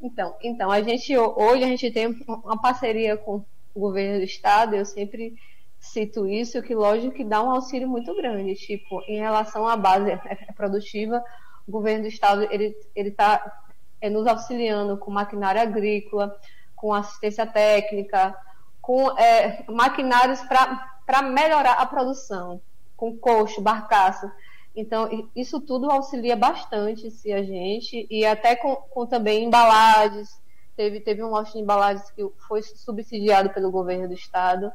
Então, 0.00 0.34
então, 0.42 0.70
a 0.70 0.80
gente 0.82 1.16
hoje 1.16 1.64
a 1.64 1.66
gente 1.66 1.90
tem 1.90 2.06
uma 2.26 2.60
parceria 2.60 3.18
com 3.18 3.44
o 3.74 3.80
governo 3.80 4.18
do 4.18 4.24
estado, 4.24 4.74
eu 4.74 4.86
sempre 4.86 5.34
cito 5.78 6.26
isso, 6.26 6.62
que 6.62 6.74
lógico 6.74 7.14
que 7.14 7.24
dá 7.24 7.42
um 7.42 7.50
auxílio 7.50 7.86
muito 7.86 8.14
grande, 8.16 8.54
tipo, 8.54 9.02
em 9.06 9.18
relação 9.18 9.68
à 9.68 9.76
base 9.76 10.18
produtiva, 10.56 11.22
o 11.68 11.70
governo 11.70 12.02
do 12.02 12.08
estado 12.08 12.48
ele 12.50 12.74
ele 12.96 13.10
está 13.10 13.62
é, 14.00 14.08
nos 14.08 14.26
auxiliando 14.26 14.96
com 14.96 15.10
maquinária 15.10 15.60
agrícola, 15.60 16.34
com 16.74 16.94
assistência 16.94 17.46
técnica, 17.46 18.34
com 18.80 19.10
é, 19.18 19.64
maquinários 19.68 20.40
para 20.40 21.22
melhorar 21.22 21.74
a 21.74 21.84
produção, 21.84 22.60
com 23.00 23.16
coxo, 23.16 23.62
barcaça. 23.62 24.30
Então, 24.76 25.30
isso 25.34 25.58
tudo 25.58 25.90
auxilia 25.90 26.36
bastante 26.36 27.10
se 27.10 27.32
a 27.32 27.42
gente, 27.42 28.06
e 28.10 28.26
até 28.26 28.54
com, 28.54 28.76
com 28.76 29.06
também 29.06 29.44
embalagens. 29.44 30.38
Teve, 30.76 31.00
teve 31.00 31.24
um 31.24 31.30
lote 31.30 31.52
de 31.52 31.60
embalagens 31.60 32.10
que 32.10 32.22
foi 32.46 32.62
subsidiado 32.62 33.50
pelo 33.50 33.70
governo 33.70 34.06
do 34.06 34.12
estado. 34.12 34.70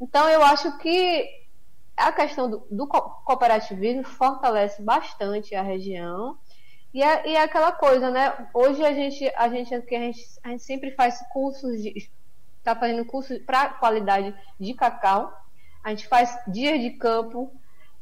Então, 0.00 0.28
eu 0.30 0.42
acho 0.42 0.78
que 0.78 1.28
a 1.94 2.10
questão 2.10 2.50
do, 2.50 2.66
do 2.70 2.86
cooperativismo 2.86 4.04
fortalece 4.04 4.80
bastante 4.82 5.54
a 5.54 5.62
região. 5.62 6.38
E 6.92 7.02
é, 7.02 7.28
e 7.28 7.36
é, 7.36 7.42
aquela 7.42 7.70
coisa, 7.70 8.10
né? 8.10 8.48
Hoje 8.54 8.82
a 8.84 8.94
gente, 8.94 9.30
a 9.36 9.48
gente, 9.48 9.74
a 9.74 9.80
gente, 9.80 10.26
a 10.42 10.48
gente 10.48 10.62
sempre 10.62 10.90
faz 10.92 11.22
cursos 11.30 11.82
de. 11.82 12.10
Está 12.58 12.76
fazendo 12.76 13.04
cursos 13.04 13.38
para 13.38 13.70
qualidade 13.74 14.34
de 14.58 14.74
cacau. 14.74 15.41
A 15.82 15.90
gente 15.90 16.06
faz 16.08 16.38
dias 16.46 16.80
de 16.80 16.90
campo. 16.90 17.52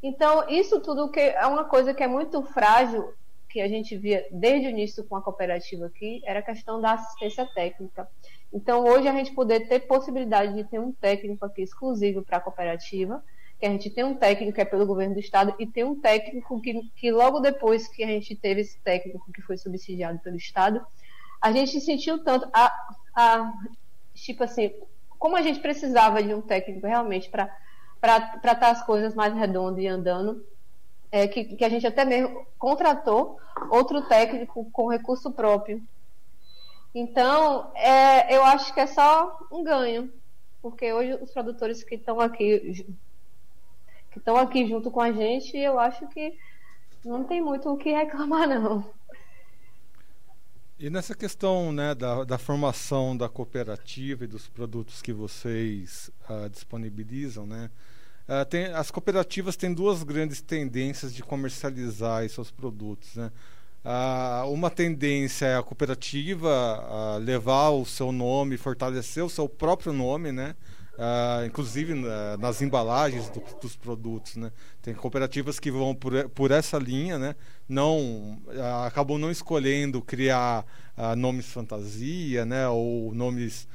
Então, 0.03 0.49
isso 0.49 0.81
tudo 0.81 1.11
que 1.11 1.21
é 1.21 1.47
uma 1.47 1.65
coisa 1.65 1.93
que 1.93 2.03
é 2.03 2.07
muito 2.07 2.43
frágil, 2.43 3.13
que 3.49 3.61
a 3.61 3.69
gente 3.69 3.97
via 3.97 4.27
desde 4.31 4.69
o 4.69 4.71
início 4.71 5.05
com 5.05 5.17
a 5.17 5.23
cooperativa 5.23 5.87
aqui, 5.87 6.23
era 6.25 6.39
a 6.39 6.43
questão 6.43 6.81
da 6.81 6.93
assistência 6.93 7.47
técnica. 7.47 8.09
Então, 8.53 8.85
hoje 8.85 9.09
a 9.09 9.13
gente 9.13 9.33
poder 9.33 9.69
ter 9.69 9.81
possibilidade 9.81 10.55
de 10.55 10.65
ter 10.65 10.79
um 10.79 10.93
técnico 10.93 11.45
aqui 11.45 11.63
exclusivo 11.63 12.23
para 12.23 12.39
a 12.39 12.41
cooperativa, 12.41 13.23
que 13.59 13.67
a 13.67 13.71
gente 13.71 13.91
tem 13.91 14.05
um 14.05 14.15
técnico 14.15 14.55
que 14.55 14.61
é 14.61 14.65
pelo 14.65 14.87
governo 14.87 15.15
do 15.15 15.21
estado 15.21 15.55
e 15.59 15.67
tem 15.67 15.85
um 15.85 16.01
técnico 16.01 16.61
que, 16.63 16.81
que 16.97 17.13
logo 17.13 17.41
depois 17.41 17.87
que 17.89 18.03
a 18.03 18.07
gente 18.07 18.35
teve 18.35 18.63
esse 18.63 18.79
técnico 18.81 19.31
que 19.33 19.43
foi 19.43 19.59
subsidiado 19.59 20.19
pelo 20.21 20.37
estado, 20.37 20.85
a 21.41 21.53
gente 21.53 21.81
sentiu 21.81 22.25
tanto 22.25 22.49
a, 22.53 22.73
a 23.15 23.53
tipo 24.15 24.45
assim, 24.45 24.73
como 25.19 25.37
a 25.37 25.43
gente 25.43 25.61
precisava 25.61 26.23
de 26.23 26.33
um 26.33 26.41
técnico 26.41 26.87
realmente 26.87 27.29
para 27.29 27.55
estar 28.03 28.71
as 28.71 28.85
coisas 28.85 29.15
mais 29.15 29.35
redondas 29.35 29.83
e 29.83 29.87
andando, 29.87 30.45
é, 31.13 31.27
que, 31.29 31.45
que 31.45 31.65
a 31.65 31.69
gente 31.69 31.87
até 31.87 32.05
mesmo 32.05 32.47
contratou 32.59 33.39
outro 33.71 34.03
técnico 34.03 34.69
com 34.73 34.89
recurso 34.89 35.31
próprio 35.33 35.83
então, 36.95 37.71
é, 37.75 38.35
eu 38.35 38.45
acho 38.45 38.75
que 38.75 38.81
é 38.81 38.87
só 38.87 39.39
um 39.51 39.63
ganho, 39.63 40.13
porque 40.61 40.93
hoje 40.93 41.15
os 41.23 41.31
produtores 41.31 41.85
que 41.85 41.95
estão 41.95 42.21
aqui 42.21 42.85
que 44.11 44.19
estão 44.19 44.37
aqui 44.37 44.67
junto 44.67 44.91
com 44.91 45.01
a 45.01 45.13
gente, 45.13 45.57
eu 45.57 45.79
acho 45.79 46.09
que 46.09 46.37
não 47.05 47.23
tem 47.23 47.41
muito 47.41 47.71
o 47.71 47.77
que 47.77 47.93
reclamar 47.93 48.49
não. 48.49 48.85
E 50.83 50.89
nessa 50.89 51.15
questão 51.15 51.71
né, 51.73 51.95
da, 51.95 52.25
da 52.25 52.39
formação 52.39 53.15
da 53.15 53.29
cooperativa 53.29 54.25
e 54.25 54.27
dos 54.27 54.49
produtos 54.49 55.03
que 55.03 55.13
vocês 55.13 56.11
uh, 56.27 56.49
disponibilizam, 56.49 57.47
né, 57.47 57.71
uh, 58.27 58.47
tem, 58.47 58.65
as 58.65 58.91
cooperativas 58.91 59.57
têm 59.57 59.75
duas 59.75 60.03
grandes 60.03 60.41
tendências 60.41 61.13
de 61.13 61.23
comercializar 61.23 62.27
seus 62.31 62.51
produtos. 62.51 63.15
Né? 63.15 63.31
Uh, 63.85 64.51
uma 64.51 64.71
tendência 64.71 65.45
é 65.45 65.59
a 65.59 65.63
cooperativa 65.63 67.19
levar 67.19 67.69
o 67.69 67.85
seu 67.85 68.11
nome, 68.11 68.57
fortalecer 68.57 69.23
o 69.23 69.29
seu 69.29 69.47
próprio 69.47 69.93
nome, 69.93 70.33
né? 70.33 70.57
Uh, 71.01 71.47
inclusive 71.47 71.95
uh, 71.95 72.37
nas 72.39 72.61
embalagens 72.61 73.31
do, 73.31 73.43
dos 73.59 73.75
produtos, 73.75 74.37
né? 74.37 74.53
Tem 74.83 74.93
cooperativas 74.93 75.59
que 75.59 75.71
vão 75.71 75.95
por, 75.95 76.29
por 76.29 76.51
essa 76.51 76.77
linha, 76.77 77.19
né? 77.19 77.35
Não 77.67 78.39
uh, 78.47 78.85
acabam 78.87 79.17
não 79.17 79.31
escolhendo 79.31 80.03
criar 80.03 80.63
nomes 81.17 81.47
fantasia, 81.47 82.45
né? 82.45 82.69
Ou 82.69 83.15
nomes 83.15 83.67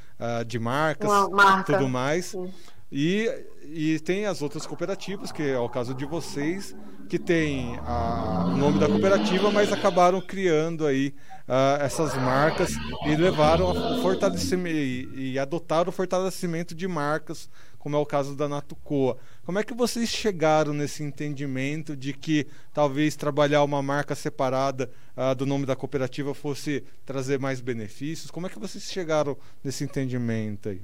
de 0.45 0.59
marcas, 0.59 1.09
marca. 1.31 1.73
tudo 1.73 1.89
mais. 1.89 2.25
Sim. 2.27 2.53
E, 2.91 3.29
e 3.63 3.99
tem 3.99 4.25
as 4.25 4.41
outras 4.41 4.65
cooperativas, 4.65 5.31
que 5.31 5.43
é 5.43 5.57
o 5.57 5.67
caso 5.67 5.93
de 5.93 6.05
vocês, 6.05 6.75
que 7.09 7.19
tem 7.19 7.77
a, 7.79 8.45
o 8.53 8.57
nome 8.57 8.79
da 8.79 8.87
cooperativa, 8.87 9.51
mas 9.51 9.71
acabaram 9.71 10.21
criando 10.21 10.85
aí 10.85 11.13
uh, 11.47 11.81
essas 11.81 12.15
marcas 12.15 12.73
e 13.05 13.15
levaram 13.15 13.71
o 13.71 14.01
fortalecimento 14.01 14.75
e, 14.75 15.33
e, 15.33 15.39
adotaram 15.39 15.89
o 15.89 15.91
fortalecimento 15.91 16.73
de 16.73 16.87
marcas, 16.87 17.49
como 17.77 17.95
é 17.95 17.99
o 17.99 18.05
caso 18.05 18.35
da 18.35 18.47
Natucoa. 18.47 19.17
Como 19.43 19.59
é 19.59 19.63
que 19.63 19.73
vocês 19.73 20.09
chegaram 20.09 20.73
nesse 20.73 21.03
entendimento 21.03 21.95
de 21.95 22.13
que 22.13 22.47
talvez 22.73 23.15
trabalhar 23.15 23.63
uma 23.63 23.81
marca 23.81 24.15
separada 24.15 24.89
uh, 25.15 25.35
do 25.35 25.45
nome 25.45 25.65
da 25.65 25.75
cooperativa 25.75 26.33
fosse 26.33 26.83
trazer 27.05 27.39
mais 27.39 27.61
benefícios? 27.61 28.31
Como 28.31 28.47
é 28.47 28.49
que 28.49 28.59
vocês 28.59 28.83
chegaram 28.85 29.37
nesse 29.63 29.83
entendimento 29.83 30.69
aí? 30.69 30.81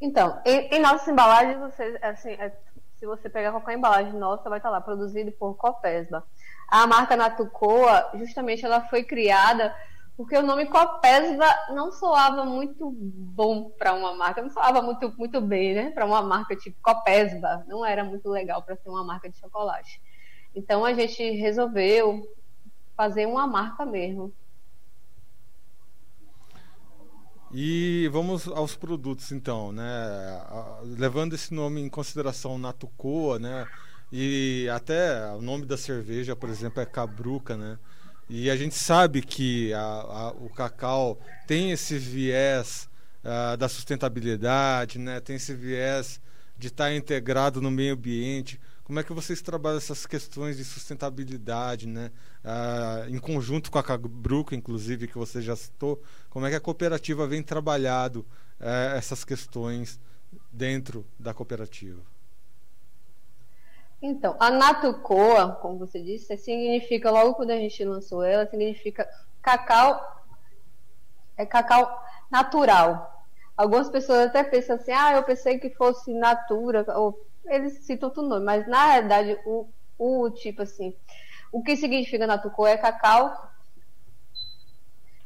Então, 0.00 0.40
em, 0.44 0.74
em 0.74 0.80
nossas 0.80 1.08
embalagens, 1.08 1.58
você, 1.58 1.98
assim, 2.02 2.30
é, 2.30 2.56
se 2.96 3.06
você 3.06 3.28
pegar 3.28 3.52
qualquer 3.52 3.76
embalagem 3.76 4.12
nossa, 4.14 4.48
vai 4.48 4.58
estar 4.58 4.70
lá, 4.70 4.80
produzido 4.80 5.30
por 5.32 5.54
Copesba. 5.56 6.24
A 6.68 6.86
marca 6.86 7.16
Natucoa, 7.16 8.10
justamente, 8.14 8.64
ela 8.64 8.82
foi 8.88 9.02
criada 9.04 9.74
porque 10.20 10.36
o 10.36 10.42
nome 10.42 10.66
Copesba 10.66 11.46
não 11.70 11.90
soava 11.90 12.44
muito 12.44 12.90
bom 12.92 13.70
para 13.70 13.94
uma 13.94 14.14
marca, 14.14 14.42
não 14.42 14.50
soava 14.50 14.82
muito, 14.82 15.10
muito 15.16 15.40
bem, 15.40 15.74
né? 15.74 15.90
Para 15.92 16.04
uma 16.04 16.20
marca 16.20 16.54
tipo 16.54 16.76
Copesba, 16.82 17.64
não 17.66 17.86
era 17.86 18.04
muito 18.04 18.28
legal 18.28 18.62
para 18.62 18.76
ser 18.76 18.90
uma 18.90 19.02
marca 19.02 19.30
de 19.30 19.38
chocolate. 19.38 19.98
Então 20.54 20.84
a 20.84 20.92
gente 20.92 21.22
resolveu 21.30 22.22
fazer 22.94 23.24
uma 23.24 23.46
marca 23.46 23.86
mesmo. 23.86 24.30
E 27.52 28.08
vamos 28.12 28.46
aos 28.46 28.76
produtos 28.76 29.32
então, 29.32 29.72
né? 29.72 29.84
Levando 30.96 31.34
esse 31.34 31.52
nome 31.52 31.80
em 31.80 31.88
consideração 31.88 32.58
Natucoa, 32.58 33.38
né? 33.38 33.66
E 34.12 34.68
até 34.72 35.26
o 35.32 35.40
nome 35.40 35.66
da 35.66 35.76
cerveja, 35.76 36.36
por 36.36 36.48
exemplo, 36.48 36.80
é 36.80 36.86
Cabruca, 36.86 37.56
né? 37.56 37.78
E 38.28 38.48
a 38.48 38.56
gente 38.56 38.76
sabe 38.76 39.22
que 39.22 39.72
a, 39.72 39.80
a, 39.80 40.30
o 40.30 40.48
cacau 40.48 41.18
tem 41.48 41.72
esse 41.72 41.98
viés 41.98 42.88
uh, 43.24 43.56
da 43.56 43.68
sustentabilidade, 43.68 45.00
né? 45.00 45.18
Tem 45.18 45.34
esse 45.34 45.52
viés 45.52 46.20
de 46.60 46.68
estar 46.68 46.94
integrado 46.94 47.60
no 47.60 47.70
meio 47.70 47.94
ambiente. 47.94 48.60
Como 48.84 49.00
é 49.00 49.02
que 49.02 49.14
vocês 49.14 49.40
trabalham 49.40 49.78
essas 49.78 50.04
questões 50.04 50.58
de 50.58 50.64
sustentabilidade, 50.64 51.86
né? 51.86 52.10
Ah, 52.44 53.06
em 53.08 53.18
conjunto 53.18 53.70
com 53.70 53.78
a 53.78 53.82
Cabruca, 53.82 54.54
inclusive, 54.54 55.08
que 55.08 55.16
você 55.16 55.40
já 55.40 55.56
citou, 55.56 56.02
como 56.28 56.44
é 56.44 56.50
que 56.50 56.56
a 56.56 56.60
cooperativa 56.60 57.26
vem 57.26 57.42
trabalhado 57.42 58.26
eh, 58.60 58.94
essas 58.96 59.24
questões 59.24 59.98
dentro 60.52 61.06
da 61.18 61.32
cooperativa? 61.32 62.02
Então, 64.02 64.36
a 64.38 64.50
Natucoa, 64.50 65.52
como 65.62 65.78
você 65.78 66.02
disse, 66.02 66.36
significa, 66.36 67.10
logo 67.10 67.34
quando 67.34 67.52
a 67.52 67.56
gente 67.56 67.82
lançou 67.84 68.22
ela, 68.22 68.46
significa 68.46 69.08
cacau, 69.40 70.26
é 71.38 71.46
cacau 71.46 72.02
natural. 72.30 73.09
Algumas 73.60 73.90
pessoas 73.90 74.20
até 74.20 74.42
pensam 74.42 74.76
assim, 74.76 74.90
ah, 74.90 75.12
eu 75.12 75.22
pensei 75.22 75.58
que 75.58 75.68
fosse 75.74 76.14
natura, 76.14 76.82
ou 76.96 77.14
eles 77.44 77.84
citam 77.84 78.08
outro 78.08 78.22
nome, 78.22 78.42
mas 78.42 78.66
na 78.66 78.86
realidade 78.86 79.38
o, 79.44 79.70
o 79.98 80.30
tipo 80.30 80.62
assim, 80.62 80.96
o 81.52 81.62
que 81.62 81.76
significa 81.76 82.26
natucô 82.26 82.66
é 82.66 82.78
cacau 82.78 83.30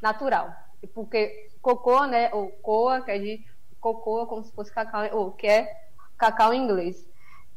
natural. 0.02 0.52
Porque 0.92 1.48
cocô, 1.62 2.06
né, 2.06 2.28
ou 2.34 2.50
coa, 2.60 3.02
que 3.02 3.12
é 3.12 3.20
de 3.20 3.44
cocô, 3.78 4.26
como 4.26 4.42
se 4.42 4.52
fosse 4.52 4.74
cacau, 4.74 5.08
ou 5.16 5.30
que 5.30 5.46
é 5.46 5.72
cacau 6.18 6.52
em 6.52 6.64
inglês. 6.64 6.96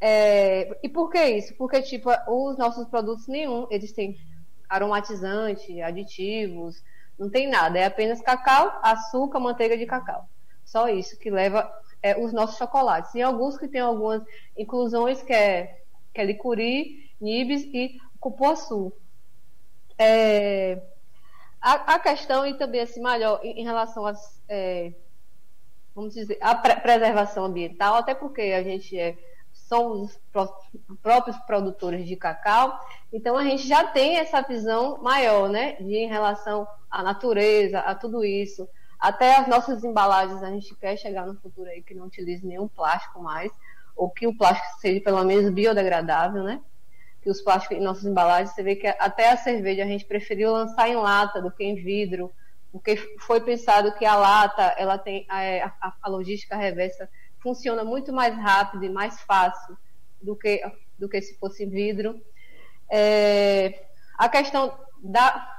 É, 0.00 0.78
e 0.80 0.88
por 0.88 1.10
que 1.10 1.20
isso? 1.20 1.56
Porque, 1.56 1.82
tipo, 1.82 2.08
os 2.28 2.56
nossos 2.56 2.86
produtos 2.88 3.26
nenhum, 3.26 3.66
eles 3.68 3.92
têm 3.92 4.14
aromatizante, 4.68 5.82
aditivos, 5.82 6.76
não 7.18 7.28
tem 7.28 7.48
nada. 7.48 7.80
É 7.80 7.86
apenas 7.86 8.22
cacau, 8.22 8.78
açúcar, 8.80 9.40
manteiga 9.40 9.76
de 9.76 9.84
cacau. 9.84 10.28
Só 10.68 10.86
isso 10.86 11.18
que 11.18 11.30
leva 11.30 11.72
é, 12.02 12.22
os 12.22 12.30
nossos 12.30 12.58
chocolates. 12.58 13.14
E 13.14 13.22
alguns 13.22 13.56
que 13.56 13.66
tem 13.66 13.80
algumas 13.80 14.22
inclusões 14.54 15.22
que 15.22 15.32
é, 15.32 15.80
que 16.12 16.20
é 16.20 16.24
licuri, 16.26 17.10
nibs 17.18 17.62
e 17.62 17.98
cupuaçu. 18.20 18.92
É, 19.96 20.82
a, 21.58 21.94
a, 21.94 21.98
questão 21.98 22.46
e 22.46 22.52
também 22.52 22.82
assim 22.82 23.00
maior 23.00 23.40
em, 23.42 23.62
em 23.62 23.64
relação 23.64 24.06
às 24.06 24.40
é, 24.46 24.92
vamos 25.94 26.14
dizer 26.14 26.36
a 26.40 26.54
pre 26.54 26.76
preservação 26.76 27.46
ambiental, 27.46 27.94
até 27.94 28.14
porque 28.14 28.42
a 28.42 28.62
gente 28.62 28.96
é 28.96 29.16
somos 29.52 30.18
os 30.34 30.98
próprios 31.02 31.36
produtores 31.38 32.06
de 32.06 32.14
cacau, 32.14 32.78
então 33.12 33.36
a 33.36 33.42
gente 33.42 33.66
já 33.66 33.84
tem 33.84 34.16
essa 34.16 34.40
visão 34.42 34.98
maior, 35.02 35.48
né, 35.48 35.72
de 35.80 35.96
em 35.96 36.08
relação 36.08 36.68
à 36.90 37.02
natureza, 37.02 37.80
a 37.80 37.94
tudo 37.94 38.24
isso. 38.24 38.68
Até 38.98 39.36
as 39.36 39.46
nossas 39.46 39.84
embalagens, 39.84 40.42
a 40.42 40.50
gente 40.50 40.74
quer 40.74 40.96
chegar 40.96 41.26
no 41.26 41.36
futuro 41.36 41.68
aí 41.68 41.82
que 41.82 41.94
não 41.94 42.06
utilize 42.06 42.44
nenhum 42.44 42.66
plástico 42.66 43.22
mais, 43.22 43.52
ou 43.96 44.10
que 44.10 44.26
o 44.26 44.36
plástico 44.36 44.80
seja 44.80 45.00
pelo 45.00 45.24
menos 45.24 45.52
biodegradável, 45.52 46.42
né? 46.42 46.60
Que 47.22 47.30
os 47.30 47.40
plásticos 47.40 47.76
em 47.76 47.80
nossas 47.80 48.04
embalagens, 48.04 48.54
você 48.54 48.62
vê 48.62 48.76
que 48.76 48.86
até 48.86 49.30
a 49.30 49.36
cerveja 49.36 49.84
a 49.84 49.86
gente 49.86 50.04
preferiu 50.04 50.52
lançar 50.52 50.88
em 50.88 50.96
lata 50.96 51.40
do 51.40 51.50
que 51.50 51.64
em 51.64 51.74
vidro, 51.74 52.32
porque 52.72 52.96
foi 53.20 53.40
pensado 53.40 53.94
que 53.94 54.04
a 54.04 54.14
lata, 54.14 54.74
ela 54.76 54.98
tem 54.98 55.26
a, 55.28 55.72
a, 55.80 55.94
a 56.02 56.08
logística 56.08 56.56
reversa 56.56 57.08
funciona 57.40 57.84
muito 57.84 58.12
mais 58.12 58.36
rápido 58.36 58.84
e 58.84 58.88
mais 58.88 59.20
fácil 59.20 59.76
do 60.20 60.36
que, 60.36 60.60
do 60.98 61.08
que 61.08 61.20
se 61.20 61.38
fosse 61.38 61.64
vidro. 61.64 62.20
É, 62.90 63.86
a 64.16 64.28
questão 64.28 64.76
da 65.02 65.57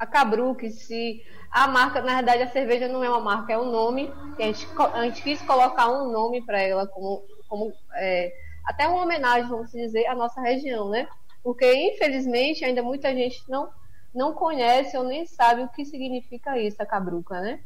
a 0.00 0.06
Cabruque, 0.06 0.70
se 0.70 1.22
a 1.50 1.68
marca, 1.68 2.00
na 2.00 2.14
verdade, 2.16 2.42
a 2.42 2.50
cerveja 2.50 2.88
não 2.88 3.04
é 3.04 3.10
uma 3.10 3.20
marca, 3.20 3.52
é 3.52 3.58
um 3.58 3.70
nome. 3.70 4.10
a, 4.38 4.42
gente, 4.42 4.66
a 4.94 5.04
gente 5.04 5.22
quis 5.22 5.42
colocar 5.42 5.90
um 5.90 6.10
nome 6.10 6.40
para 6.40 6.58
ela, 6.58 6.86
como, 6.86 7.22
como 7.46 7.70
é, 7.96 8.32
até 8.64 8.88
uma 8.88 9.02
homenagem, 9.02 9.50
vamos 9.50 9.70
dizer, 9.70 10.06
à 10.06 10.14
nossa 10.14 10.40
região, 10.40 10.88
né? 10.88 11.06
Porque, 11.42 11.70
infelizmente, 11.92 12.64
ainda 12.64 12.82
muita 12.82 13.14
gente 13.14 13.42
não, 13.46 13.68
não 14.14 14.32
conhece 14.32 14.96
ou 14.96 15.04
nem 15.04 15.26
sabe 15.26 15.64
o 15.64 15.68
que 15.68 15.84
significa 15.84 16.58
isso, 16.58 16.82
a 16.82 16.86
cabruca, 16.86 17.38
né? 17.38 17.60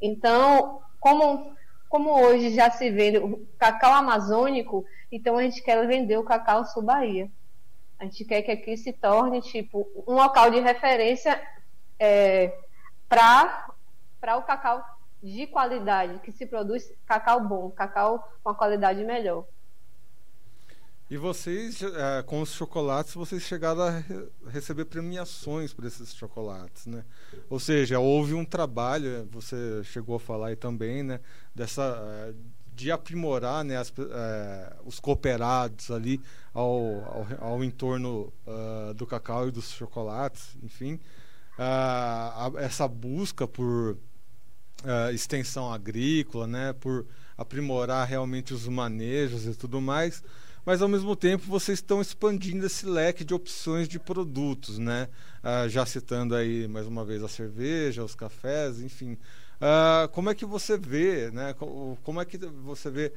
Então, 0.00 0.80
como, 0.98 1.54
como 1.90 2.18
hoje 2.18 2.54
já 2.54 2.70
se 2.70 2.90
vende 2.90 3.18
o 3.18 3.46
cacau 3.58 3.92
amazônico, 3.92 4.86
então 5.12 5.36
a 5.36 5.42
gente 5.42 5.62
quer 5.62 5.86
vender 5.86 6.16
o 6.16 6.24
cacau 6.24 6.64
sul 6.64 6.82
Bahia. 6.82 7.30
A 7.98 8.04
gente 8.04 8.24
quer 8.24 8.40
que 8.40 8.50
aqui 8.50 8.74
se 8.74 8.92
torne, 8.92 9.42
tipo, 9.42 9.86
um 10.08 10.14
local 10.14 10.50
de 10.50 10.60
referência 10.60 11.38
é, 11.98 12.58
para 13.08 14.36
o 14.36 14.42
cacau 14.42 14.84
de 15.22 15.46
qualidade, 15.46 16.18
que 16.20 16.30
se 16.32 16.46
produz 16.46 16.92
cacau 17.06 17.42
bom, 17.46 17.70
cacau 17.70 18.30
com 18.42 18.50
a 18.50 18.54
qualidade 18.54 19.02
melhor. 19.02 19.46
E 21.10 21.16
vocês, 21.16 21.82
é, 21.82 22.22
com 22.22 22.40
os 22.40 22.52
chocolates, 22.52 23.14
vocês 23.14 23.42
chegaram 23.42 23.82
a 23.82 23.90
re 23.90 24.28
receber 24.48 24.86
premiações 24.86 25.72
por 25.72 25.84
esses 25.84 26.14
chocolates, 26.14 26.86
né? 26.86 27.04
Ou 27.48 27.60
seja, 27.60 27.98
houve 27.98 28.34
um 28.34 28.44
trabalho, 28.44 29.28
você 29.30 29.82
chegou 29.84 30.16
a 30.16 30.20
falar 30.20 30.48
aí 30.48 30.56
também, 30.56 31.02
né? 31.02 31.20
Dessa, 31.54 31.82
é, 31.82 32.34
de 32.74 32.90
aprimorar 32.90 33.64
né, 33.64 33.76
as, 33.76 33.92
é, 33.98 34.76
os 34.84 34.98
cooperados 34.98 35.90
ali 35.90 36.20
ao, 36.52 37.26
ao, 37.40 37.52
ao 37.52 37.64
entorno 37.64 38.32
uh, 38.46 38.92
do 38.94 39.06
cacau 39.06 39.46
e 39.46 39.52
dos 39.52 39.70
chocolates, 39.70 40.56
enfim 40.60 40.98
a, 41.58 42.50
essa 42.56 42.86
busca 42.88 43.46
por 43.46 43.96
uh, 44.84 45.10
extensão 45.12 45.72
agrícola, 45.72 46.46
né, 46.46 46.72
por 46.72 47.06
aprimorar 47.36 48.06
realmente 48.06 48.54
os 48.54 48.68
manejos 48.68 49.46
e 49.46 49.54
tudo 49.54 49.80
mais. 49.80 50.22
mas 50.64 50.80
ao 50.80 50.88
mesmo 50.88 51.14
tempo 51.14 51.44
vocês 51.46 51.78
estão 51.78 52.00
expandindo 52.00 52.64
esse 52.66 52.86
leque 52.86 53.24
de 53.24 53.34
opções 53.34 53.88
de 53.88 53.98
produtos, 53.98 54.78
né? 54.78 55.08
Uh, 55.42 55.68
já 55.68 55.84
citando 55.84 56.34
aí 56.34 56.66
mais 56.68 56.86
uma 56.86 57.04
vez 57.04 57.22
a 57.22 57.28
cerveja, 57.28 58.04
os 58.04 58.14
cafés, 58.14 58.80
enfim. 58.80 59.18
Uh, 59.60 60.08
como 60.12 60.30
é 60.30 60.34
que 60.34 60.46
você 60.46 60.78
vê, 60.78 61.30
né? 61.30 61.54
Como 62.02 62.20
é 62.20 62.24
que 62.24 62.38
você 62.38 62.90
vê 62.90 63.12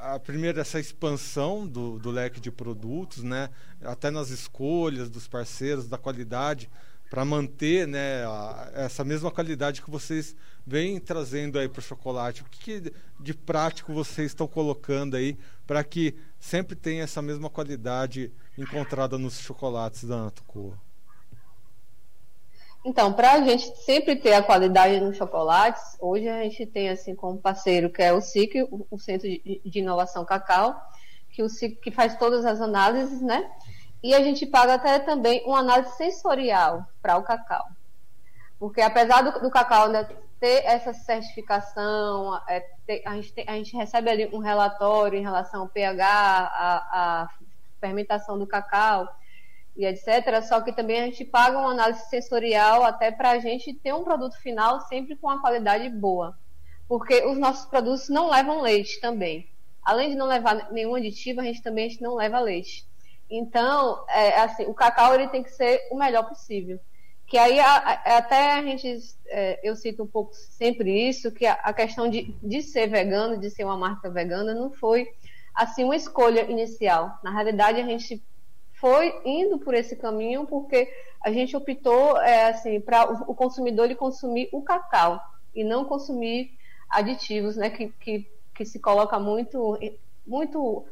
a 0.00 0.18
primeira 0.18 0.60
essa 0.60 0.80
expansão 0.80 1.66
do, 1.66 1.98
do 1.98 2.10
leque 2.10 2.40
de 2.40 2.50
produtos, 2.50 3.22
né? 3.22 3.50
Até 3.82 4.10
nas 4.10 4.30
escolhas 4.30 5.10
dos 5.10 5.28
parceiros, 5.28 5.88
da 5.88 5.98
qualidade 5.98 6.70
para 7.10 7.24
manter 7.24 7.86
né, 7.86 8.24
a, 8.24 8.70
essa 8.74 9.04
mesma 9.04 9.30
qualidade 9.30 9.82
que 9.82 9.90
vocês 9.90 10.34
vêm 10.66 10.98
trazendo 10.98 11.58
aí 11.58 11.68
para 11.68 11.80
o 11.80 11.82
chocolate? 11.82 12.42
O 12.42 12.46
que, 12.46 12.80
que, 12.80 12.92
de 13.20 13.34
prático 13.34 13.92
vocês 13.92 14.32
estão 14.32 14.46
colocando 14.46 15.16
aí 15.16 15.38
para 15.66 15.82
que 15.84 16.14
sempre 16.38 16.74
tenha 16.74 17.04
essa 17.04 17.22
mesma 17.22 17.48
qualidade 17.48 18.32
encontrada 18.58 19.16
nos 19.16 19.38
chocolates 19.38 20.04
da 20.04 20.24
Natucoa? 20.24 20.78
Então, 22.84 23.12
para 23.12 23.32
a 23.32 23.40
gente 23.40 23.76
sempre 23.78 24.14
ter 24.14 24.32
a 24.32 24.42
qualidade 24.42 25.00
nos 25.00 25.16
chocolates, 25.16 25.96
hoje 26.00 26.28
a 26.28 26.44
gente 26.44 26.64
tem 26.66 26.88
assim 26.88 27.16
como 27.16 27.36
parceiro 27.36 27.90
que 27.90 28.00
é 28.00 28.12
o 28.12 28.20
SIC, 28.20 28.54
o 28.88 28.96
Centro 28.96 29.28
de 29.28 29.78
Inovação 29.78 30.24
Cacau, 30.24 30.80
que 31.30 31.42
o 31.42 31.48
SIC 31.48 31.80
que 31.80 31.90
faz 31.90 32.16
todas 32.16 32.44
as 32.44 32.60
análises, 32.60 33.20
né? 33.20 33.50
E 34.06 34.14
a 34.14 34.22
gente 34.22 34.46
paga 34.46 34.74
até 34.74 35.00
também 35.00 35.42
uma 35.44 35.58
análise 35.58 35.96
sensorial 35.96 36.86
para 37.02 37.16
o 37.16 37.24
cacau. 37.24 37.66
Porque 38.56 38.80
apesar 38.80 39.20
do, 39.22 39.40
do 39.40 39.50
cacau 39.50 39.88
né, 39.88 40.08
ter 40.38 40.64
essa 40.64 40.94
certificação, 40.94 42.40
é, 42.46 42.60
ter, 42.86 43.02
a, 43.04 43.16
gente 43.16 43.32
tem, 43.32 43.44
a, 43.48 43.54
gente 43.54 43.76
recebe 43.76 44.08
ali 44.08 44.30
um 44.32 44.38
relatório 44.38 45.18
em 45.18 45.22
relação 45.22 45.62
ao 45.62 45.68
pH, 45.68 46.06
a, 46.06 46.76
a 46.92 47.28
fermentação 47.80 48.38
do 48.38 48.46
cacau 48.46 49.12
e 49.76 49.84
etc. 49.84 50.40
Só 50.44 50.60
que 50.60 50.72
também 50.72 51.00
a 51.00 51.06
gente 51.06 51.24
paga 51.24 51.58
uma 51.58 51.72
análise 51.72 52.08
sensorial 52.08 52.84
até 52.84 53.10
para 53.10 53.32
a 53.32 53.40
gente 53.40 53.74
ter 53.74 53.92
um 53.92 54.04
produto 54.04 54.36
final 54.38 54.82
sempre 54.82 55.16
com 55.16 55.26
uma 55.26 55.40
qualidade 55.40 55.88
boa. 55.88 56.38
Porque 56.86 57.26
os 57.26 57.36
nossos 57.36 57.66
produtos 57.66 58.08
não 58.08 58.30
levam 58.30 58.62
leite 58.62 59.00
também. 59.00 59.50
Além 59.82 60.10
de 60.10 60.14
não 60.14 60.26
levar 60.26 60.70
nenhum 60.70 60.94
aditivo, 60.94 61.40
a 61.40 61.44
gente 61.44 61.60
também 61.60 61.86
a 61.86 61.88
gente 61.88 62.02
não 62.02 62.14
leva 62.14 62.38
leite. 62.38 62.86
Então, 63.30 64.04
é, 64.08 64.40
assim, 64.40 64.64
o 64.66 64.74
cacau 64.74 65.14
ele 65.14 65.28
tem 65.28 65.42
que 65.42 65.50
ser 65.50 65.88
o 65.90 65.96
melhor 65.96 66.28
possível. 66.28 66.78
Que 67.26 67.36
aí 67.36 67.58
a, 67.58 67.76
a, 67.76 68.16
até 68.18 68.52
a 68.52 68.62
gente, 68.62 68.98
é, 69.26 69.60
eu 69.62 69.74
cito 69.74 70.04
um 70.04 70.06
pouco 70.06 70.32
sempre 70.34 71.08
isso, 71.08 71.32
que 71.32 71.44
a, 71.44 71.54
a, 71.54 71.72
questão 71.72 72.08
de, 72.08 72.34
de 72.42 72.62
ser 72.62 72.86
vegano, 72.86 73.38
de 73.38 73.50
ser 73.50 73.64
uma 73.64 73.76
marca 73.76 74.08
vegana, 74.08 74.54
não 74.54 74.70
foi 74.70 75.08
assim 75.52 75.82
uma 75.82 75.96
escolha 75.96 76.48
inicial. 76.48 77.18
Na 77.24 77.32
realidade, 77.32 77.80
a 77.80 77.84
gente 77.84 78.22
foi 78.74 79.12
indo 79.24 79.58
por 79.58 79.74
esse 79.74 79.96
caminho 79.96 80.46
porque 80.46 80.88
a 81.24 81.32
gente 81.32 81.56
optou 81.56 82.16
é, 82.18 82.50
assim 82.50 82.80
para 82.80 83.10
o, 83.10 83.32
o 83.32 83.34
consumidor 83.34 83.86
ele 83.86 83.96
consumir 83.96 84.48
o 84.52 84.62
cacau 84.62 85.20
e 85.54 85.64
não 85.64 85.84
consumir 85.84 86.52
aditivos, 86.88 87.56
né, 87.56 87.70
que, 87.70 87.88
que, 87.88 88.30
que 88.54 88.64
se 88.64 88.78
coloca 88.78 89.18
muito 89.18 89.76
muito 90.26 90.86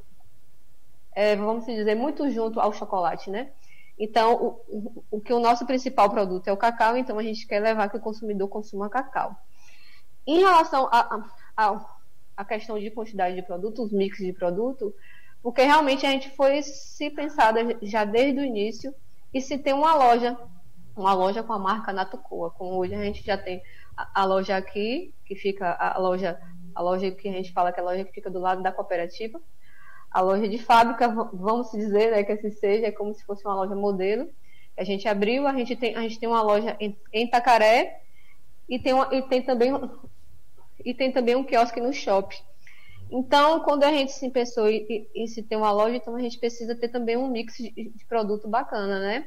é, 1.15 1.37
vamos 1.37 1.65
dizer, 1.67 1.95
muito 1.95 2.29
junto 2.31 2.61
ao 2.61 2.73
chocolate, 2.73 3.31
né? 3.31 3.51
Então, 3.99 4.59
o, 4.69 5.05
o, 5.11 5.21
que 5.21 5.33
o 5.33 5.39
nosso 5.39 5.65
principal 5.65 6.11
produto 6.11 6.49
é 6.49 6.53
o 6.53 6.57
cacau, 6.57 6.97
então 6.97 7.19
a 7.19 7.23
gente 7.23 7.47
quer 7.47 7.61
levar 7.61 7.89
que 7.89 7.97
o 7.97 8.01
consumidor 8.01 8.49
consuma 8.49 8.91
cacau. 8.91 9.37
Em 10.27 10.39
relação 10.41 10.89
à 10.91 12.45
questão 12.45 12.79
de 12.79 12.91
quantidade 12.91 13.37
de 13.37 13.43
produtos, 13.43 13.93
mix 13.93 14.19
de 14.19 14.33
produto, 14.33 14.93
porque 15.43 15.63
realmente 15.63 16.07
a 16.07 16.11
gente 16.11 16.31
foi 16.31 16.63
se 16.63 17.11
pensada 17.11 17.61
já 17.83 18.05
desde 18.05 18.41
o 18.41 18.45
início 18.45 18.93
e 19.33 19.41
se 19.41 19.59
tem 19.59 19.75
uma 19.75 19.95
loja, 19.95 20.37
uma 20.97 21.13
loja 21.13 21.43
com 21.43 21.53
a 21.53 21.59
marca 21.59 21.93
Natucoa, 21.93 22.51
como 22.51 22.79
hoje 22.79 22.95
a 22.95 23.05
gente 23.05 23.23
já 23.23 23.37
tem 23.37 23.63
a, 23.97 24.23
a 24.23 24.25
loja 24.25 24.57
aqui, 24.57 25.15
que 25.25 25.37
fica 25.37 25.77
a 25.79 25.99
loja, 25.99 26.41
a 26.75 26.83
loja 26.83 27.11
que 27.13 27.29
a 27.29 27.33
gente 27.33 27.53
fala 27.53 27.73
que 27.73 27.79
é 27.79 27.83
a 27.83 27.87
loja 27.87 28.05
que 28.05 28.13
fica 28.13 28.31
do 28.31 28.41
lado 28.41 28.63
da 28.63 28.73
cooperativa, 28.73 29.41
a 30.15 30.21
loja 30.21 30.49
de 30.49 30.59
fábrica, 30.59 31.09
vamos 31.09 31.73
dizer, 31.73 32.13
né, 32.13 32.23
que 32.23 32.31
assim 32.31 32.53
seja, 32.53 32.87
é 32.87 32.93
como 32.93 33.13
se 33.13 33.25
fosse 33.25 33.45
uma 33.45 33.57
loja 33.57 33.75
modelo. 33.75 34.31
A 34.77 34.85
gente 34.85 35.09
abriu, 35.09 35.45
a 35.45 35.53
gente 35.53 35.75
tem, 35.75 35.97
a 35.97 36.03
gente 36.03 36.21
tem 36.21 36.29
uma 36.29 36.41
loja 36.41 36.77
em, 36.79 36.97
em 37.13 37.29
Tacaré 37.29 38.01
e 38.69 38.79
tem, 38.79 38.95
e 39.11 39.23
tem 39.23 39.43
também 39.43 39.73
e 40.85 40.95
tem 40.95 41.11
também 41.11 41.35
um 41.35 41.43
quiosque 41.43 41.81
no 41.81 41.93
shopping. 41.93 42.37
Então, 43.11 43.61
quando 43.61 43.83
a 43.83 43.91
gente 43.91 44.13
se 44.13 44.31
pensou 44.31 44.69
em, 44.69 45.09
em, 45.15 45.27
se 45.27 45.43
ter 45.43 45.57
uma 45.57 45.73
loja, 45.73 45.97
então 45.97 46.15
a 46.15 46.21
gente 46.21 46.39
precisa 46.39 46.77
ter 46.77 46.89
também 46.89 47.17
um 47.17 47.29
mix 47.29 47.57
de, 47.57 47.73
de 47.73 48.05
produto 48.07 48.47
bacana, 48.47 49.01
né? 49.01 49.27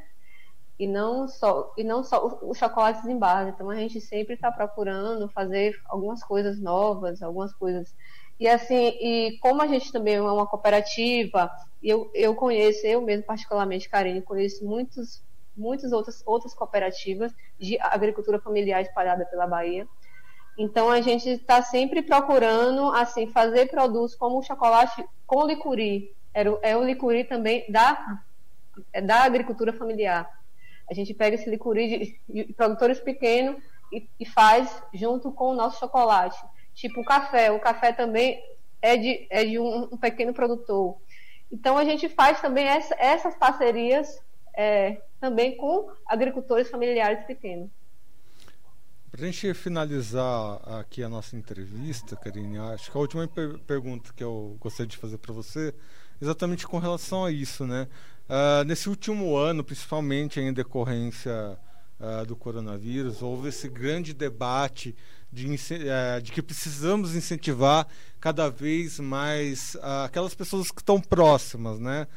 E 0.79 0.87
não 0.87 1.27
só 1.27 1.73
e 1.77 1.83
não 1.83 2.01
só 2.01 2.39
os 2.43 2.57
chocolates 2.57 3.05
em 3.05 3.17
barra. 3.17 3.49
Então 3.49 3.69
a 3.69 3.75
gente 3.75 3.99
sempre 3.99 4.35
está 4.35 4.49
procurando 4.51 5.27
fazer 5.29 5.77
algumas 5.85 6.23
coisas 6.23 6.61
novas, 6.61 7.21
algumas 7.21 7.53
coisas 7.53 7.93
e 8.39 8.47
assim, 8.47 8.97
e 9.01 9.37
como 9.39 9.61
a 9.61 9.67
gente 9.67 9.91
também 9.91 10.15
é 10.15 10.21
uma 10.21 10.45
cooperativa, 10.45 11.51
eu, 11.81 12.11
eu 12.13 12.35
conheço, 12.35 12.85
eu 12.85 13.01
mesmo 13.01 13.23
particularmente, 13.23 13.89
Karine, 13.89 14.21
conheço 14.21 14.63
muitos, 14.65 15.23
muitas 15.55 15.91
outras, 15.91 16.21
outras 16.25 16.53
cooperativas 16.53 17.33
de 17.59 17.79
agricultura 17.79 18.39
familiar 18.39 18.81
espalhada 18.81 19.25
pela 19.25 19.47
Bahia. 19.47 19.87
Então 20.57 20.89
a 20.89 21.01
gente 21.01 21.29
está 21.29 21.61
sempre 21.61 22.01
procurando 22.01 22.91
assim 22.93 23.27
fazer 23.27 23.69
produtos 23.69 24.15
como 24.15 24.39
o 24.39 24.43
chocolate 24.43 25.03
com 25.25 25.45
licuri. 25.45 26.15
É 26.61 26.77
o 26.77 26.83
licuri 26.83 27.23
também 27.23 27.65
da, 27.69 28.21
é 28.93 29.01
da 29.01 29.23
agricultura 29.23 29.73
familiar. 29.73 30.29
A 30.89 30.93
gente 30.93 31.13
pega 31.13 31.35
esse 31.35 31.49
licuri 31.49 32.19
de, 32.29 32.45
de 32.45 32.53
produtores 32.53 32.99
pequenos 32.99 33.61
e, 33.91 34.07
e 34.19 34.25
faz 34.25 34.83
junto 34.93 35.31
com 35.31 35.49
o 35.49 35.55
nosso 35.55 35.79
chocolate. 35.79 36.37
Tipo 36.77 37.01
o 37.01 37.03
café. 37.03 37.51
O 37.51 37.59
café 37.59 37.91
também 37.91 38.39
é 38.79 38.95
de, 38.95 39.27
é 39.31 39.43
de 39.43 39.57
um, 39.57 39.89
um 39.91 39.97
pequeno 39.97 40.31
produtor. 40.31 40.95
Então 41.51 41.75
a 41.75 41.83
gente 41.83 42.07
faz 42.07 42.39
também 42.39 42.67
essa, 42.67 42.95
essas 42.99 43.35
parcerias 43.35 44.21
é, 44.55 45.01
também 45.19 45.57
com 45.57 45.91
agricultores 46.05 46.69
familiares 46.69 47.25
pequenos. 47.25 47.69
Para 49.09 49.23
a 49.23 49.25
gente 49.25 49.51
finalizar 49.55 50.61
aqui 50.79 51.01
a 51.01 51.09
nossa 51.09 51.35
entrevista, 51.35 52.15
Karine, 52.15 52.59
acho 52.59 52.91
que 52.91 52.97
a 52.97 53.01
última 53.01 53.27
per 53.27 53.57
pergunta 53.59 54.13
que 54.15 54.23
eu 54.23 54.55
gostaria 54.59 54.87
de 54.87 54.97
fazer 54.97 55.17
para 55.17 55.33
você, 55.33 55.73
exatamente 56.21 56.67
com 56.67 56.77
relação 56.77 57.25
a 57.25 57.31
isso, 57.31 57.65
né? 57.65 57.87
Uh, 58.29 58.63
nesse 58.65 58.87
último 58.87 59.35
ano, 59.35 59.63
principalmente 59.63 60.39
em 60.39 60.53
decorrência 60.53 61.57
uh, 61.99 62.25
do 62.27 62.35
coronavírus, 62.35 63.23
houve 63.23 63.49
esse 63.49 63.67
grande 63.67 64.13
debate 64.13 64.95
de, 65.31 65.47
uh, 65.47 66.21
de 66.21 66.31
que 66.31 66.41
precisamos 66.41 67.15
incentivar 67.15 67.87
cada 68.19 68.49
vez 68.49 68.99
mais 68.99 69.75
uh, 69.75 70.05
aquelas 70.05 70.33
pessoas 70.33 70.71
que 70.71 70.81
estão 70.81 70.99
próximas, 70.99 71.79
né? 71.79 72.07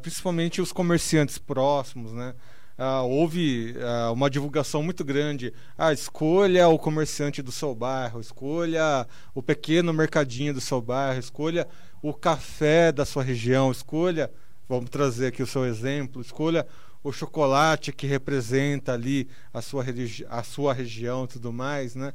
principalmente 0.00 0.62
os 0.62 0.72
comerciantes 0.72 1.36
próximos, 1.36 2.10
né? 2.10 2.34
Uh, 2.78 3.04
houve 3.08 3.74
uh, 3.76 4.12
uma 4.12 4.30
divulgação 4.30 4.84
muito 4.84 5.04
grande. 5.04 5.52
Ah, 5.76 5.92
escolha 5.92 6.68
o 6.68 6.78
comerciante 6.78 7.42
do 7.42 7.50
seu 7.50 7.74
bairro, 7.74 8.20
escolha 8.20 9.04
o 9.34 9.42
pequeno 9.42 9.92
mercadinho 9.92 10.54
do 10.54 10.60
seu 10.60 10.80
bairro, 10.80 11.18
escolha 11.18 11.66
o 12.00 12.14
café 12.14 12.92
da 12.92 13.04
sua 13.04 13.24
região, 13.24 13.72
escolha, 13.72 14.30
vamos 14.68 14.90
trazer 14.90 15.26
aqui 15.26 15.42
o 15.42 15.46
seu 15.46 15.64
exemplo, 15.64 16.22
escolha 16.22 16.64
o 17.08 17.12
chocolate 17.12 17.92
que 17.92 18.06
representa 18.06 18.92
ali 18.92 19.28
a 19.52 19.62
sua, 19.62 19.84
a 20.28 20.42
sua 20.42 20.74
região 20.74 21.24
e 21.24 21.28
tudo 21.28 21.52
mais, 21.52 21.94
né? 21.94 22.12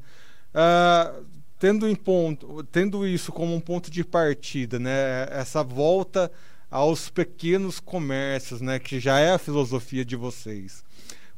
Uh, 0.53 1.25
tendo, 1.57 1.87
em 1.87 1.95
ponto, 1.95 2.63
tendo 2.65 3.07
isso 3.07 3.31
como 3.31 3.55
um 3.55 3.59
ponto 3.59 3.89
de 3.89 4.03
partida, 4.03 4.77
né? 4.77 5.27
Essa 5.31 5.63
volta 5.63 6.31
aos 6.69 7.09
pequenos 7.09 7.79
comércios, 7.79 8.61
né? 8.61 8.77
Que 8.77 8.99
já 8.99 9.19
é 9.19 9.31
a 9.31 9.39
filosofia 9.39 10.05
de 10.05 10.15
vocês. 10.15 10.83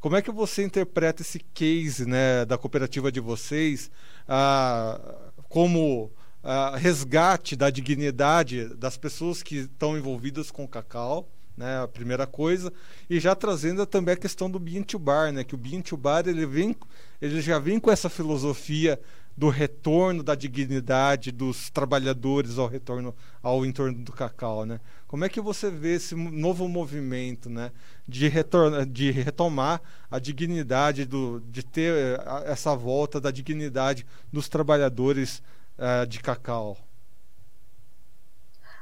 Como 0.00 0.16
é 0.16 0.22
que 0.22 0.30
você 0.30 0.62
interpreta 0.62 1.22
esse 1.22 1.38
case, 1.38 2.04
né? 2.06 2.44
Da 2.44 2.58
cooperativa 2.58 3.10
de 3.10 3.20
vocês 3.20 3.90
uh, 4.28 5.32
como 5.48 6.12
uh, 6.44 6.76
resgate 6.76 7.56
da 7.56 7.70
dignidade 7.70 8.68
das 8.74 8.98
pessoas 8.98 9.42
que 9.42 9.56
estão 9.60 9.96
envolvidas 9.96 10.50
com 10.50 10.64
o 10.64 10.68
cacau, 10.68 11.26
né, 11.56 11.82
a 11.82 11.88
primeira 11.88 12.26
coisa, 12.26 12.72
e 13.08 13.18
já 13.18 13.34
trazendo 13.34 13.86
também 13.86 14.14
a 14.14 14.18
questão 14.18 14.50
do 14.50 14.58
Bean 14.58 14.82
to 14.82 14.98
Bar, 14.98 15.32
né, 15.32 15.42
que 15.42 15.54
o 15.54 15.58
Bean 15.58 15.80
to 15.80 15.96
Bar 15.96 16.26
ele, 16.26 16.44
vem, 16.44 16.76
ele 17.20 17.40
já 17.40 17.58
vem 17.58 17.80
com 17.80 17.90
essa 17.90 18.08
filosofia 18.08 19.00
do 19.36 19.50
retorno 19.50 20.22
da 20.22 20.34
dignidade 20.34 21.30
dos 21.30 21.68
trabalhadores 21.68 22.58
ao 22.58 22.66
retorno 22.66 23.14
ao 23.42 23.66
entorno 23.66 24.02
do 24.02 24.10
cacau, 24.10 24.64
né? 24.64 24.80
Como 25.06 25.24
é 25.24 25.28
que 25.28 25.40
você 25.42 25.70
vê 25.70 25.94
esse 25.94 26.14
novo 26.14 26.66
movimento, 26.66 27.50
né, 27.50 27.70
de, 28.08 28.28
retorno, 28.28 28.84
de 28.86 29.10
retomar 29.10 29.82
a 30.10 30.18
dignidade 30.18 31.04
do, 31.04 31.40
de 31.50 31.62
ter 31.62 31.92
eh, 31.92 32.18
essa 32.46 32.74
volta 32.74 33.20
da 33.20 33.30
dignidade 33.30 34.06
dos 34.32 34.48
trabalhadores 34.48 35.42
uh, 35.78 36.06
de 36.06 36.18
cacau? 36.18 36.85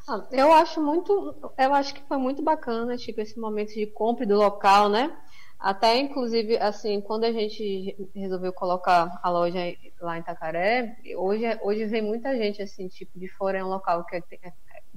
Ah, 0.07 0.27
eu 0.33 0.53
acho 0.53 0.83
muito, 0.83 1.35
eu 1.57 1.75
acho 1.75 1.95
que 1.95 2.03
foi 2.03 2.19
muito 2.19 2.43
bacana, 2.43 2.97
tipo, 2.97 3.21
esse 3.23 3.39
momento 3.39 3.73
de 3.73 3.87
compra 3.87 4.27
do 4.27 4.37
local, 4.37 4.89
né? 4.91 5.17
Até, 5.59 5.97
inclusive, 5.99 6.59
assim, 6.59 7.01
quando 7.01 7.25
a 7.25 7.33
gente 7.33 7.97
resolveu 8.15 8.53
colocar 8.53 9.19
a 9.23 9.31
loja 9.31 9.61
lá 9.99 10.19
em 10.19 10.21
Itacaré, 10.21 10.95
hoje, 11.17 11.45
hoje 11.63 11.87
vem 11.87 12.03
muita 12.03 12.37
gente, 12.37 12.61
assim, 12.61 12.87
tipo, 12.89 13.19
de 13.19 13.29
fora, 13.29 13.59
é 13.59 13.65
um 13.65 13.69
local 13.69 14.05
que 14.05 14.17
é, 14.17 14.23
é 14.43 14.53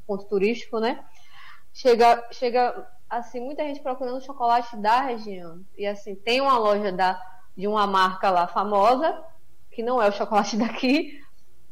ponto 0.05 0.25
turístico, 0.25 0.77
né? 0.77 1.05
Chega, 1.71 2.27
chega, 2.31 2.87
assim, 3.09 3.39
muita 3.39 3.63
gente 3.63 3.81
procurando 3.81 4.19
chocolate 4.21 4.75
da 4.75 5.01
região. 5.01 5.61
E, 5.77 5.85
assim, 5.85 6.15
tem 6.15 6.41
uma 6.41 6.57
loja 6.57 6.91
da, 6.91 7.21
de 7.55 7.65
uma 7.65 7.87
marca 7.87 8.29
lá 8.29 8.45
famosa, 8.45 9.23
que 9.71 9.81
não 9.81 10.01
é 10.01 10.09
o 10.09 10.11
chocolate 10.11 10.57
daqui, 10.57 11.21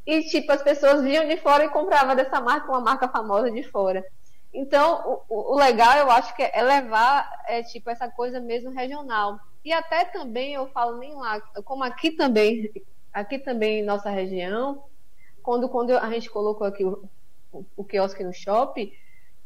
e, 0.06 0.22
tipo, 0.24 0.52
as 0.52 0.62
pessoas 0.62 1.04
vinham 1.04 1.28
de 1.28 1.38
fora 1.38 1.66
e 1.66 1.70
compravam 1.70 2.16
dessa 2.16 2.40
marca, 2.40 2.70
uma 2.72 2.82
marca 2.82 3.08
famosa 3.08 3.50
de 3.50 3.64
fora. 3.64 4.06
Então, 4.54 5.24
o, 5.28 5.54
o, 5.54 5.56
legal, 5.56 5.98
eu 5.98 6.12
acho 6.12 6.36
que 6.36 6.44
é 6.44 6.62
levar, 6.62 7.30
é, 7.48 7.64
tipo, 7.64 7.90
essa 7.90 8.08
coisa 8.10 8.40
mesmo 8.40 8.70
regional. 8.70 9.40
E 9.64 9.74
até 9.74 10.06
também, 10.06 10.54
eu 10.54 10.68
falo 10.68 10.98
nem 10.98 11.14
lá, 11.16 11.42
como 11.64 11.84
aqui 11.84 12.12
também, 12.12 12.72
aqui 13.12 13.40
também 13.40 13.80
em 13.80 13.86
nossa 13.86 14.10
região, 14.10 14.84
quando, 15.42 15.68
quando 15.68 15.98
a 15.98 16.10
gente 16.12 16.30
colocou 16.30 16.66
aqui 16.66 16.86
o, 16.86 17.04
o, 17.52 17.66
o 17.76 17.84
quiosque 17.84 18.24
no 18.24 18.32
shopping, 18.32 18.94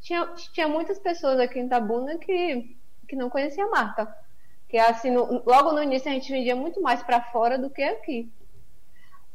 tinha, 0.02 0.26
tinha 0.54 0.68
muitas 0.68 1.00
pessoas 1.00 1.40
aqui 1.40 1.60
em 1.60 1.68
Tabuna 1.68 2.18
que, 2.18 2.78
que 3.08 3.16
não 3.16 3.30
conheciam 3.30 3.68
a 3.68 3.72
marca. 3.72 4.16
Que 4.68 4.78
assim, 4.78 5.10
no, 5.10 5.44
logo 5.46 5.72
no 5.72 5.82
início 5.82 6.10
a 6.10 6.14
gente 6.14 6.32
vendia 6.32 6.56
muito 6.56 6.82
mais 6.82 7.02
para 7.02 7.22
fora 7.32 7.58
do 7.58 7.70
que 7.70 7.82
aqui. 7.82 8.32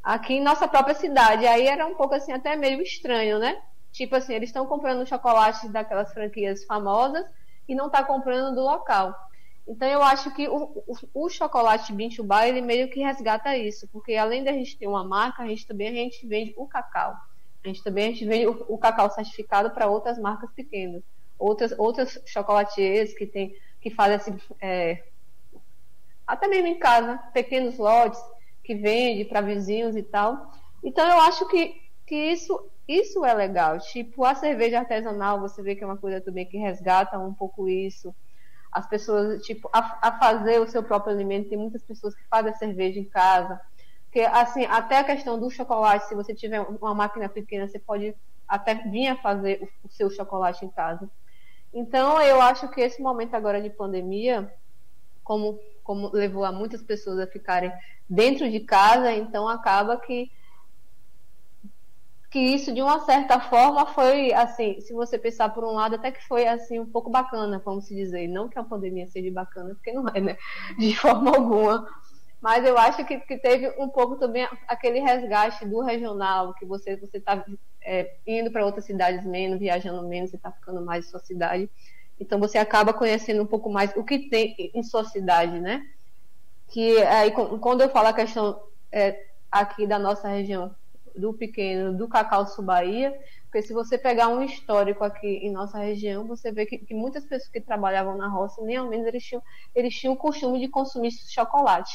Aqui 0.04 0.34
em 0.34 0.42
nossa 0.42 0.68
própria 0.68 0.94
cidade. 0.94 1.46
Aí 1.46 1.66
era 1.66 1.86
um 1.86 1.94
pouco 1.94 2.14
assim, 2.14 2.30
até 2.30 2.54
meio 2.54 2.82
estranho, 2.82 3.38
né? 3.38 3.58
Tipo 3.90 4.16
assim, 4.16 4.34
eles 4.34 4.50
estão 4.50 4.66
comprando 4.66 5.06
chocolate 5.06 5.66
daquelas 5.68 6.12
franquias 6.12 6.64
famosas 6.64 7.24
e 7.66 7.74
não 7.74 7.86
está 7.86 8.04
comprando 8.04 8.54
do 8.54 8.60
local. 8.60 9.14
Então 9.66 9.88
eu 9.88 10.02
acho 10.02 10.30
que 10.34 10.46
o, 10.46 10.84
o, 10.86 11.24
o 11.24 11.28
chocolate 11.30 11.90
Binchubá, 11.90 12.46
ele 12.46 12.60
meio 12.60 12.90
que 12.90 13.00
resgata 13.00 13.56
isso, 13.56 13.88
porque 13.90 14.14
além 14.14 14.44
da 14.44 14.52
gente 14.52 14.76
ter 14.76 14.86
uma 14.86 15.02
marca, 15.02 15.42
a 15.42 15.46
gente 15.46 15.66
também 15.66 15.88
a 15.88 15.92
gente 15.92 16.26
vende 16.26 16.52
o 16.58 16.66
cacau. 16.66 17.14
A 17.64 17.68
gente 17.68 17.82
também 17.82 18.04
a 18.04 18.10
gente 18.10 18.26
vende 18.26 18.46
o, 18.46 18.64
o 18.68 18.76
cacau 18.76 19.10
certificado 19.10 19.70
para 19.70 19.86
outras 19.88 20.18
marcas 20.18 20.50
pequenas, 20.52 21.02
outras 21.38 21.72
outras 21.78 22.20
chocolatiers 22.26 23.14
que 23.14 23.26
tem 23.26 23.56
que 23.80 23.88
fazem 23.90 24.16
assim, 24.16 24.38
é, 24.60 25.02
até 26.26 26.46
mesmo 26.46 26.66
em 26.66 26.78
casa, 26.78 27.16
pequenos 27.32 27.78
lotes 27.78 28.20
que 28.64 28.74
vende 28.74 29.24
para 29.24 29.40
vizinhos 29.40 29.94
e 29.94 30.03
tal. 30.03 30.50
Então 30.83 31.07
eu 31.07 31.20
acho 31.20 31.46
que, 31.48 31.77
que 32.07 32.16
isso 32.16 32.70
isso 32.87 33.24
é 33.24 33.33
legal. 33.33 33.79
Tipo, 33.79 34.24
a 34.24 34.35
cerveja 34.35 34.81
artesanal, 34.81 35.40
você 35.40 35.62
vê 35.62 35.74
que 35.74 35.83
é 35.83 35.87
uma 35.87 35.96
coisa 35.96 36.20
também 36.20 36.46
que 36.46 36.59
resgata 36.59 37.18
um 37.18 37.33
pouco 37.33 37.68
isso. 37.68 38.14
As 38.70 38.87
pessoas, 38.87 39.42
tipo, 39.42 39.68
a, 39.72 40.09
a 40.09 40.18
fazer 40.18 40.61
o 40.61 40.68
seu 40.68 40.83
próprio 40.83 41.14
alimento. 41.14 41.48
Tem 41.48 41.59
muitas 41.59 41.83
pessoas 41.83 42.14
que 42.14 42.22
fazem 42.29 42.53
a 42.53 42.57
cerveja 42.57 43.00
em 43.00 43.05
casa. 43.05 43.61
Que, 44.12 44.20
assim, 44.20 44.66
até 44.66 44.98
a 44.98 45.05
questão 45.05 45.38
do 45.40 45.50
chocolate, 45.50 46.07
se 46.07 46.14
você 46.14 46.35
tiver 46.35 46.61
uma 46.61 46.94
máquina 46.94 47.29
pequena, 47.29 47.66
você 47.66 47.79
pode 47.79 48.14
até 48.46 48.74
vir 48.74 49.09
a 49.09 49.16
fazer 49.16 49.62
o, 49.62 49.87
o 49.87 49.90
seu 49.90 50.11
chocolate 50.11 50.64
em 50.64 50.70
casa. 50.70 51.11
Então, 51.72 52.20
eu 52.20 52.40
acho 52.40 52.68
que 52.68 52.81
esse 52.81 53.00
momento 53.03 53.35
agora 53.35 53.62
de 53.62 53.70
pandemia, 53.70 54.53
como, 55.24 55.59
como 55.85 56.11
levou 56.12 56.44
a 56.44 56.51
muitas 56.51 56.83
pessoas 56.83 57.20
a 57.20 57.27
ficarem 57.27 57.70
dentro 58.11 58.51
de 58.51 58.61
casa, 58.61 59.12
então 59.12 59.47
acaba 59.47 59.97
que 59.99 60.33
que 62.35 62.40
isso 62.40 62.75
de 62.75 62.83
uma 62.83 62.99
certa 62.99 63.38
forma 63.38 63.87
foi 63.87 64.33
assim, 64.33 64.81
se 64.81 64.92
você 64.92 65.16
pensar 65.16 65.51
por 65.51 65.62
um 65.62 65.70
lado, 65.70 65.94
até 65.94 66.11
que 66.11 66.27
foi 66.27 66.49
assim 66.49 66.81
um 66.81 66.87
pouco 66.87 67.09
bacana, 67.09 67.62
vamos 67.64 67.87
dizer, 67.87 68.27
não 68.27 68.49
que 68.49 68.59
a 68.59 68.64
pandemia 68.64 69.07
seja 69.07 69.31
bacana, 69.31 69.73
porque 69.77 69.92
não 69.92 70.09
é, 70.09 70.20
né, 70.20 70.37
de 70.77 70.97
forma 70.97 71.31
alguma. 71.31 71.88
Mas 72.40 72.66
eu 72.66 72.77
acho 72.77 73.05
que, 73.05 73.20
que 73.20 73.38
teve 73.38 73.73
um 73.79 73.88
pouco 73.88 74.16
também 74.16 74.49
aquele 74.66 74.99
resgate 74.99 75.64
do 75.64 75.81
regional, 75.81 76.53
que 76.55 76.66
você 76.66 76.97
você 76.97 77.18
está 77.18 77.44
é, 77.81 78.16
indo 78.27 78.51
para 78.51 78.66
outras 78.66 78.85
cidades 78.85 79.25
menos, 79.25 79.61
viajando 79.61 80.07
menos, 80.09 80.31
você 80.31 80.37
está 80.37 80.51
ficando 80.51 80.85
mais 80.85 81.07
em 81.07 81.11
sua 81.11 81.20
cidade. 81.20 81.70
Então 82.18 82.38
você 82.38 82.59
acaba 82.59 82.92
conhecendo 82.92 83.42
um 83.42 83.46
pouco 83.46 83.70
mais 83.70 83.94
o 83.96 84.05
que 84.05 84.29
tem 84.29 84.55
em 84.74 84.83
sua 84.83 85.05
cidade, 85.05 85.61
né? 85.61 85.85
Que 86.68 86.98
aí 87.03 87.31
quando 87.31 87.83
eu 87.83 87.88
falo 87.88 88.09
a 88.09 88.12
questão 88.12 88.61
é, 88.90 89.27
aqui 89.50 89.87
da 89.87 89.98
nossa 89.98 90.29
região 90.29 90.74
do 91.16 91.33
pequeno, 91.33 91.96
do 91.96 92.09
Cacau 92.09 92.46
Sul 92.46 92.64
Bahia, 92.64 93.16
porque 93.55 93.68
se 93.68 93.72
você 93.72 93.96
pegar 93.96 94.27
um 94.27 94.42
histórico 94.42 95.05
aqui 95.05 95.29
em 95.29 95.53
nossa 95.53 95.79
região, 95.79 96.27
você 96.27 96.50
vê 96.50 96.66
que, 96.66 96.77
que 96.77 96.92
muitas 96.92 97.24
pessoas 97.24 97.48
que 97.48 97.61
trabalhavam 97.61 98.16
na 98.16 98.27
roça, 98.27 98.61
nem 98.62 98.77
ao 98.77 98.88
menos 98.88 99.07
eles 99.07 99.22
tinham, 99.22 99.40
eles 99.72 99.94
tinham 99.94 100.14
o 100.14 100.16
costume 100.16 100.59
de 100.59 100.66
consumir 100.66 101.12
chocolate. 101.12 101.94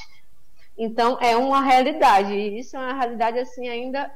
Então, 0.78 1.20
é 1.20 1.36
uma 1.36 1.62
realidade, 1.62 2.32
e 2.34 2.60
isso 2.60 2.78
é 2.78 2.80
uma 2.80 2.94
realidade, 2.94 3.40
assim, 3.40 3.68
ainda, 3.68 4.10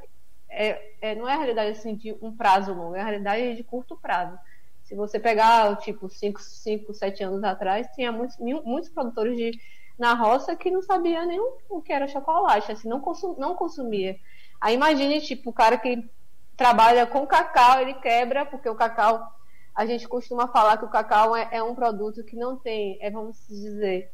é, 0.47 0.93
é, 1.01 1.15
não 1.15 1.27
é 1.27 1.33
a 1.33 1.37
realidade, 1.37 1.71
assim, 1.71 1.95
de 1.95 2.15
um 2.21 2.33
prazo 2.33 2.73
longo, 2.73 2.95
é 2.95 3.01
a 3.01 3.03
realidade 3.03 3.57
de 3.57 3.63
curto 3.65 3.97
prazo. 3.97 4.39
Se 4.83 4.95
você 4.95 5.19
pegar, 5.19 5.77
tipo, 5.77 6.09
5, 6.09 6.41
5, 6.41 6.93
7 6.93 7.23
anos 7.23 7.43
atrás, 7.43 7.87
tinha 7.95 8.11
muitos, 8.11 8.37
muitos 8.37 8.89
produtores 8.89 9.37
de, 9.37 9.51
na 9.97 10.13
roça 10.13 10.55
que 10.55 10.69
não 10.69 10.81
sabia 10.81 11.25
nem 11.25 11.39
o, 11.39 11.81
que 11.81 11.93
era 11.93 12.07
chocolate, 12.07 12.71
assim, 12.71 12.89
não, 12.89 12.99
consum, 12.99 13.35
não 13.37 13.55
consumia. 13.55 14.17
Aí 14.59 14.75
imagine, 14.75 15.21
tipo, 15.21 15.49
o 15.49 15.53
cara 15.53 15.77
que 15.77 16.09
trabalha 16.55 17.05
com 17.07 17.25
cacau, 17.25 17.79
ele 17.79 17.93
quebra, 17.95 18.45
porque 18.45 18.69
o 18.69 18.75
cacau, 18.75 19.25
a 19.73 19.85
gente 19.85 20.07
costuma 20.07 20.47
falar 20.47 20.77
que 20.77 20.85
o 20.85 20.89
cacau 20.89 21.35
é, 21.35 21.47
é 21.51 21.63
um 21.63 21.73
produto 21.73 22.23
que 22.23 22.35
não 22.35 22.57
tem, 22.57 22.97
é, 23.01 23.09
vamos 23.09 23.37
dizer, 23.47 24.11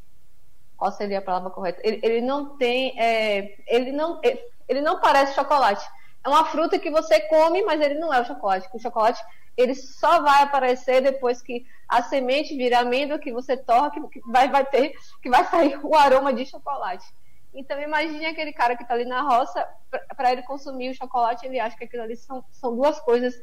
qual 0.77 0.91
seria 0.91 1.19
a 1.19 1.21
palavra 1.21 1.49
correta? 1.49 1.81
Ele, 1.83 1.99
ele 2.01 2.21
não 2.21 2.57
tem, 2.57 2.97
é, 2.99 3.57
ele, 3.67 3.91
não, 3.91 4.21
ele 4.67 4.81
não 4.81 5.01
parece 5.01 5.35
chocolate. 5.35 5.85
É 6.23 6.29
uma 6.29 6.45
fruta 6.45 6.79
que 6.79 6.89
você 6.89 7.19
come, 7.21 7.61
mas 7.63 7.81
ele 7.81 7.95
não 7.95 8.13
é 8.13 8.21
o 8.21 8.25
chocolate. 8.25 8.69
O 8.73 8.79
chocolate 8.79 9.21
ele 9.59 9.75
só 9.75 10.21
vai 10.21 10.41
aparecer 10.41 11.01
depois 11.01 11.41
que 11.41 11.65
a 11.87 12.01
semente 12.01 12.55
vira 12.55 12.79
amêndoa 12.79 13.19
que 13.19 13.33
você 13.33 13.57
torra, 13.57 13.91
que, 13.91 14.21
vai, 14.25 14.47
vai 14.47 14.65
ter, 14.65 14.93
que 15.21 15.29
vai 15.29 15.43
sair 15.45 15.77
o 15.83 15.95
aroma 15.95 16.33
de 16.33 16.45
chocolate. 16.45 17.05
Então 17.53 17.81
imagine 17.81 18.25
aquele 18.25 18.53
cara 18.53 18.77
que 18.77 18.83
está 18.83 18.93
ali 18.93 19.03
na 19.03 19.21
roça, 19.21 19.67
para 20.15 20.31
ele 20.31 20.43
consumir 20.43 20.91
o 20.91 20.95
chocolate, 20.95 21.45
ele 21.45 21.59
acha 21.59 21.75
que 21.75 21.83
aquilo 21.83 22.03
ali 22.03 22.15
são, 22.15 22.41
são 22.51 22.73
duas 22.73 23.01
coisas 23.01 23.35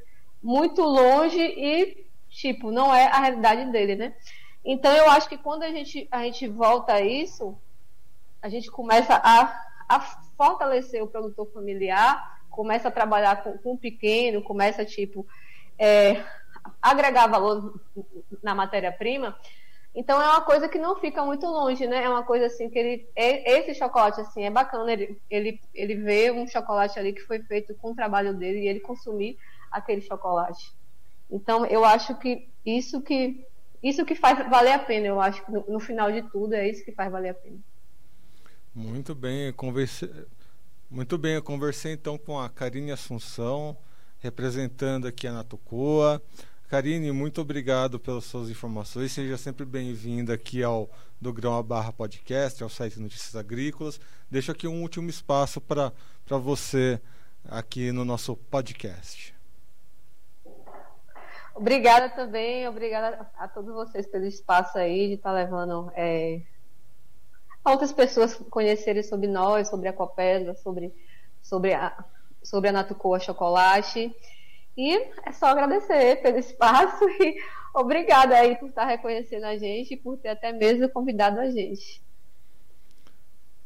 muito 0.43 0.81
longe 0.81 1.39
e, 1.39 2.07
tipo, 2.31 2.71
não 2.71 2.95
é 2.95 3.09
a 3.09 3.21
realidade 3.21 3.71
dele, 3.71 3.95
né? 3.95 4.15
Então 4.65 4.93
eu 4.97 5.11
acho 5.11 5.29
que 5.29 5.37
quando 5.37 5.65
a 5.65 5.71
gente, 5.71 6.09
a 6.11 6.23
gente 6.23 6.49
volta 6.49 6.95
a 6.95 7.01
isso, 7.03 7.59
a 8.41 8.49
gente 8.49 8.71
começa 8.71 9.21
a, 9.23 9.67
a 9.87 10.01
fortalecer 10.01 11.03
o 11.03 11.09
produtor 11.09 11.47
familiar, 11.53 12.41
começa 12.49 12.89
a 12.89 12.93
trabalhar 12.93 13.43
com, 13.43 13.59
com 13.59 13.75
o 13.75 13.79
pequeno, 13.79 14.43
começa, 14.43 14.83
tipo, 14.83 15.27
é, 15.79 16.25
agregar 16.81 17.27
valor 17.27 17.81
na 18.43 18.55
matéria-prima, 18.55 19.37
então 19.97 20.21
é 20.21 20.29
uma 20.29 20.43
coisa 20.43 20.69
que 20.69 20.79
não 20.79 20.95
fica 20.97 21.25
muito 21.25 21.47
longe, 21.47 21.87
né? 21.87 22.05
É 22.05 22.09
uma 22.09 22.23
coisa 22.23 22.47
assim 22.47 22.69
que 22.69 22.79
ele. 22.79 23.09
Esse 23.17 23.75
chocolate, 23.75 24.21
assim, 24.21 24.45
é 24.45 24.51
bacana. 24.51 24.93
Ele, 24.93 25.19
ele, 25.31 25.59
ele 25.75 25.95
vê 25.95 26.31
um 26.31 26.47
chocolate 26.47 26.99
ali 26.99 27.15
que 27.15 27.23
foi 27.23 27.39
feito 27.39 27.75
com 27.77 27.93
o 27.93 27.95
trabalho 27.95 28.35
dele 28.35 28.61
e 28.61 28.69
ele 28.69 28.81
consumir 28.81 29.39
aquele 29.73 30.03
chocolate. 30.03 30.71
Então 31.31 31.65
eu 31.65 31.83
acho 31.83 32.15
que 32.19 32.47
isso 32.65 33.01
que. 33.01 33.43
Isso 33.83 34.05
que 34.05 34.15
faz 34.15 34.39
valer 34.51 34.73
a 34.73 34.79
pena, 34.79 35.07
eu 35.07 35.21
acho 35.21 35.45
que 35.45 35.53
no, 35.53 35.65
no 35.69 35.79
final 35.79 36.11
de 36.11 36.23
tudo 36.31 36.55
é 36.55 36.69
isso 36.69 36.85
que 36.85 36.93
faz 36.93 37.11
valer 37.11 37.31
a 37.31 37.35
pena. 37.35 37.59
Muito 38.75 39.15
bem, 39.15 39.53
conversei, 39.53 40.11
muito 40.91 41.17
bem, 41.17 41.35
eu 41.35 41.43
conversei 41.43 41.93
então 41.93 42.19
com 42.19 42.39
a 42.39 42.49
Karine 42.49 42.91
Assunção, 42.91 43.77
representando 44.27 45.07
aqui 45.07 45.27
a 45.27 45.33
Natucoa. 45.33 46.21
Karine, 46.69 47.13
muito 47.13 47.41
obrigado 47.41 47.99
pelas 48.01 48.25
suas 48.25 48.51
informações. 48.51 49.13
Seja 49.13 49.37
sempre 49.37 49.65
bem-vinda 49.65 50.35
aqui 50.35 50.65
ao 50.65 50.91
do 51.21 51.33
Grão 51.33 51.57
a 51.57 51.63
Barra 51.63 51.93
Podcast, 51.93 52.61
ao 52.61 52.69
site 52.69 52.99
Notícias 52.99 53.37
Agrícolas. 53.37 54.01
Deixo 54.29 54.51
aqui 54.51 54.67
um 54.67 54.83
último 54.83 55.09
espaço 55.09 55.61
para 55.61 55.93
você 56.29 57.01
aqui 57.49 57.93
no 57.93 58.05
nosso 58.05 58.35
podcast. 58.37 59.33
Obrigada 61.55 62.09
também, 62.09 62.67
obrigada 62.67 63.31
a 63.39 63.47
todos 63.47 63.73
vocês 63.73 64.07
pelo 64.09 64.27
espaço 64.27 64.77
aí 64.77 65.07
de 65.07 65.15
estar 65.15 65.31
tá 65.31 65.37
levando 65.37 65.91
é, 65.95 66.43
outras 67.65 67.93
pessoas 67.93 68.35
conhecerem 68.51 69.05
sobre 69.05 69.29
nós, 69.29 69.69
sobre 69.69 69.89
a 69.89 69.93
Copesa, 69.93 70.53
sobre, 70.57 70.93
sobre 71.41 71.73
a, 71.73 72.05
sobre 72.47 72.71
a 72.71 72.73
Natucoa 72.73 73.19
Chocolate. 73.19 74.15
E 74.77 74.95
é 75.25 75.33
só 75.33 75.47
agradecer 75.47 76.23
pelo 76.23 76.39
espaço 76.39 77.05
e 77.21 77.37
obrigada 77.75 78.37
aí 78.37 78.57
por 78.57 78.69
estar 78.69 78.85
reconhecendo 78.85 79.45
a 79.45 79.57
gente 79.57 79.95
e 79.95 79.97
por 79.97 80.17
ter 80.17 80.29
até 80.29 80.53
mesmo 80.53 80.89
convidado 80.89 81.41
a 81.41 81.51
gente. 81.51 82.03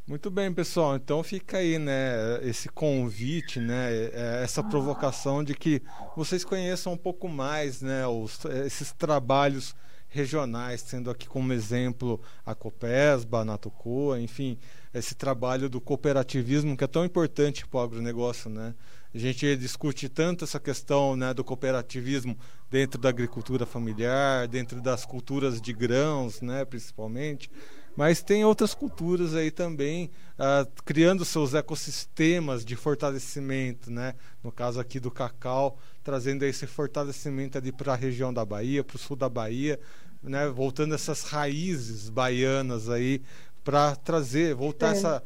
Muito 0.07 0.29
bem, 0.29 0.53
pessoal. 0.53 0.97
Então 0.97 1.23
fica 1.23 1.59
aí, 1.59 1.79
né, 1.79 2.41
esse 2.43 2.69
convite, 2.69 3.61
né, 3.61 3.93
é, 3.93 4.41
essa 4.43 4.63
provocação 4.63 5.45
de 5.45 5.55
que 5.55 5.83
vocês 6.17 6.45
conheçam 6.45 6.95
um 6.95 6.97
pouco 6.97 7.29
mais, 7.29 7.81
né, 7.81 8.05
os, 8.09 8.45
esses 8.67 8.91
trabalhos 8.93 9.75
regionais, 10.09 10.83
tendo 10.83 11.11
aqui 11.11 11.29
como 11.29 11.53
exemplo 11.53 12.21
a 12.45 12.57
Copesba, 12.57 13.41
a 13.41 13.45
Natucoa, 13.45 14.21
enfim, 14.21 14.59
esse 14.93 15.15
trabalho 15.15 15.69
do 15.69 15.81
cooperativismo 15.81 16.77
que 16.77 16.85
é 16.85 16.87
tão 16.87 17.05
importante 17.05 17.67
para 17.67 17.79
o 17.79 17.83
agronegócio, 17.83 18.51
né? 18.51 18.75
A 19.13 19.19
gente 19.19 19.57
discute 19.57 20.09
tanto 20.09 20.45
essa 20.45 20.61
questão 20.61 21.17
né, 21.17 21.35
do 21.35 21.43
cooperativismo 21.43 22.39
dentro 22.71 23.01
da 23.01 23.09
agricultura 23.09 23.67
familiar, 23.67 24.47
dentro 24.47 24.81
das 24.81 25.05
culturas 25.05 25.61
de 25.61 25.73
grãos, 25.73 26.41
né, 26.41 26.65
principalmente, 26.65 27.51
mas 27.97 28.23
tem 28.23 28.45
outras 28.45 28.73
culturas 28.73 29.35
aí 29.35 29.51
também 29.51 30.11
uh, 30.39 30.71
criando 30.85 31.25
seus 31.25 31.55
ecossistemas 31.55 32.65
de 32.65 32.77
fortalecimento, 32.77 33.91
né? 33.91 34.15
No 34.43 34.53
caso 34.53 34.81
aqui 34.81 35.01
do 35.01 35.11
cacau, 35.11 35.77
trazendo 36.03 36.45
esse 36.45 36.67
fortalecimento 36.67 37.61
para 37.75 37.93
a 37.93 37.97
região 37.97 38.33
da 38.33 38.45
Bahia, 38.45 38.85
para 38.85 38.97
o 38.97 38.99
sul 38.99 39.17
da 39.17 39.29
Bahia, 39.29 39.79
né? 40.23 40.49
Voltando 40.49 40.95
essas 40.95 41.25
raízes 41.25 42.09
baianas 42.09 42.89
aí 42.89 43.23
para 43.65 43.97
trazer, 43.97 44.55
voltar 44.55 44.89
é. 44.89 44.99
essa 44.99 45.23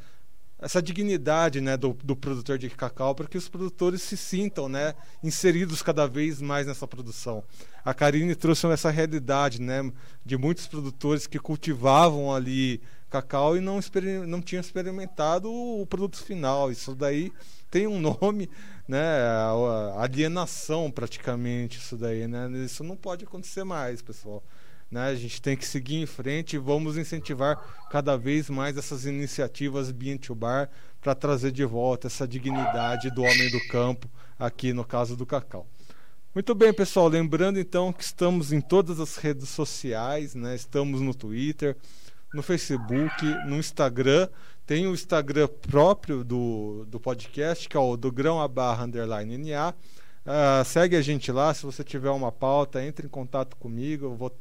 essa 0.64 0.81
dignidade 0.81 1.61
né, 1.61 1.77
do, 1.77 1.92
do 2.03 2.16
produtor 2.16 2.57
de 2.57 2.70
cacau 2.70 3.14
para 3.14 3.27
que 3.27 3.37
os 3.37 3.51
produtores 3.51 4.01
se 4.01 4.16
sintam 4.16 4.66
né, 4.66 4.94
inseridos 5.23 5.83
cada 5.83 6.07
vez 6.07 6.40
mais 6.40 6.66
nessa 6.66 6.88
produção. 6.88 7.44
A 7.85 7.92
Karine 7.92 8.35
trouxe 8.35 8.66
essa 8.68 8.90
realidade 8.90 9.61
né, 9.61 9.92
de 10.25 10.38
muitos 10.38 10.66
produtores 10.66 11.27
que 11.27 11.38
cultivavam 11.38 12.35
ali 12.35 12.81
cacau 13.11 13.59
e 13.59 13.61
não, 13.61 13.79
não 14.27 14.40
tinham 14.40 14.61
experimentado 14.62 15.53
o 15.53 15.87
produto 15.87 16.23
final. 16.23 16.73
Isso 16.73 16.94
daí 16.94 17.31
tem 17.70 17.87
um 17.87 18.01
nome, 18.18 18.49
né, 18.88 19.05
alienação 19.99 20.90
praticamente, 20.90 21.79
isso 21.79 21.94
daí. 21.94 22.27
Né? 22.27 22.49
Isso 22.64 22.83
não 22.83 22.97
pode 22.97 23.27
acontecer 23.27 23.64
mais, 23.64 24.01
pessoal. 24.01 24.42
Né? 24.94 25.09
A 25.09 25.14
gente 25.16 25.42
tem 25.42 25.57
que 25.57 25.66
seguir 25.66 25.96
em 25.96 26.07
frente 26.07 26.54
e 26.54 26.59
vamos 26.59 26.96
incentivar 26.96 27.61
cada 27.90 28.16
vez 28.16 28.48
mais 28.48 28.76
essas 28.76 29.04
iniciativas 29.04 29.90
Bean 29.90 30.16
Bar 30.37 30.70
para 31.00 31.16
trazer 31.16 31.50
de 31.50 31.64
volta 31.64 32.07
essa 32.07 32.28
dignidade 32.28 33.11
do 33.11 33.22
homem 33.22 33.50
do 33.50 33.59
campo 33.66 34.09
aqui 34.38 34.72
no 34.72 34.85
caso 34.85 35.16
do 35.16 35.26
cacau. 35.26 35.66
Muito 36.33 36.54
bem, 36.54 36.72
pessoal. 36.72 37.09
Lembrando 37.09 37.59
então 37.59 37.92
que 37.92 38.04
estamos 38.04 38.52
em 38.52 38.61
todas 38.61 39.00
as 39.00 39.16
redes 39.16 39.48
sociais, 39.48 40.37
né? 40.37 40.54
Estamos 40.54 41.00
no 41.00 41.12
Twitter, 41.12 41.76
no 42.33 42.40
Facebook, 42.40 43.24
no 43.48 43.57
Instagram. 43.57 44.28
Tem 44.64 44.87
o 44.87 44.94
Instagram 44.94 45.48
próprio 45.68 46.22
do, 46.22 46.87
do 46.87 47.00
podcast, 47.00 47.68
que 47.68 47.76
é 47.76 47.80
o 47.80 47.96
do 47.96 48.12
grão 48.12 48.40
a 48.40 48.46
barra 48.46 48.85
underline 48.85 49.38
NA. 49.38 49.70
Uh, 50.24 50.64
segue 50.64 50.94
a 50.94 51.02
gente 51.02 51.33
lá. 51.33 51.52
Se 51.52 51.66
você 51.66 51.83
tiver 51.83 52.11
uma 52.11 52.30
pauta, 52.30 52.80
entre 52.85 53.07
em 53.07 53.11
contato 53.11 53.57
comigo. 53.57 54.07
Eu 54.07 54.14
vou 54.14 54.33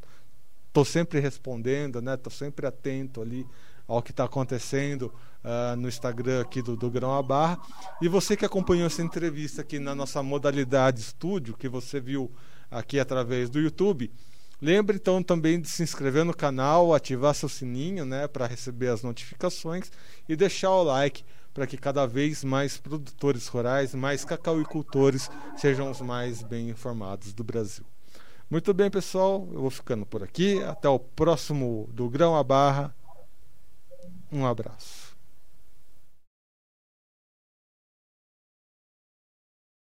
estou 0.73 0.83
sempre 0.83 1.19
respondendo, 1.19 2.01
né? 2.01 2.15
Estou 2.15 2.33
sempre 2.33 2.65
atento 2.65 3.21
ali 3.21 3.45
ao 3.87 4.01
que 4.01 4.09
está 4.09 4.23
acontecendo 4.23 5.13
uh, 5.43 5.75
no 5.77 5.87
Instagram 5.87 6.41
aqui 6.41 6.63
do, 6.63 6.75
do 6.75 6.89
Grão 6.89 7.13
a 7.15 7.21
Barra. 7.21 7.59
E 8.01 8.07
você 8.07 8.35
que 8.35 8.43
acompanhou 8.43 8.87
essa 8.87 9.03
entrevista 9.03 9.61
aqui 9.61 9.77
na 9.77 9.93
nossa 9.93 10.23
modalidade 10.23 10.99
estúdio, 10.99 11.55
que 11.55 11.69
você 11.69 11.99
viu 11.99 12.31
aqui 12.71 12.99
através 12.99 13.51
do 13.51 13.59
YouTube, 13.59 14.11
lembre 14.59 14.97
então 14.97 15.21
também 15.21 15.61
de 15.61 15.69
se 15.69 15.83
inscrever 15.83 16.25
no 16.25 16.35
canal, 16.35 16.91
ativar 16.91 17.35
seu 17.35 17.49
sininho, 17.49 18.03
né, 18.03 18.27
para 18.27 18.47
receber 18.47 18.87
as 18.87 19.03
notificações 19.03 19.91
e 20.27 20.35
deixar 20.35 20.71
o 20.71 20.81
like 20.81 21.23
para 21.53 21.67
que 21.67 21.77
cada 21.77 22.07
vez 22.07 22.43
mais 22.43 22.77
produtores 22.77 23.45
rurais, 23.47 23.93
mais 23.93 24.25
cacauicultores 24.25 25.29
sejam 25.55 25.91
os 25.91 26.01
mais 26.01 26.41
bem 26.41 26.71
informados 26.71 27.31
do 27.31 27.43
Brasil. 27.43 27.92
Muito 28.53 28.71
bem, 28.71 28.87
pessoal. 28.87 29.47
Eu 29.51 29.61
vou 29.61 29.71
ficando 29.71 30.05
por 30.05 30.21
aqui. 30.21 30.61
Até 30.61 30.87
o 30.87 30.99
próximo 30.99 31.89
do 31.91 32.07
Grão 32.07 32.35
a 32.35 32.43
Barra. 32.43 32.95
Um 34.31 34.45
abraço. 34.45 35.02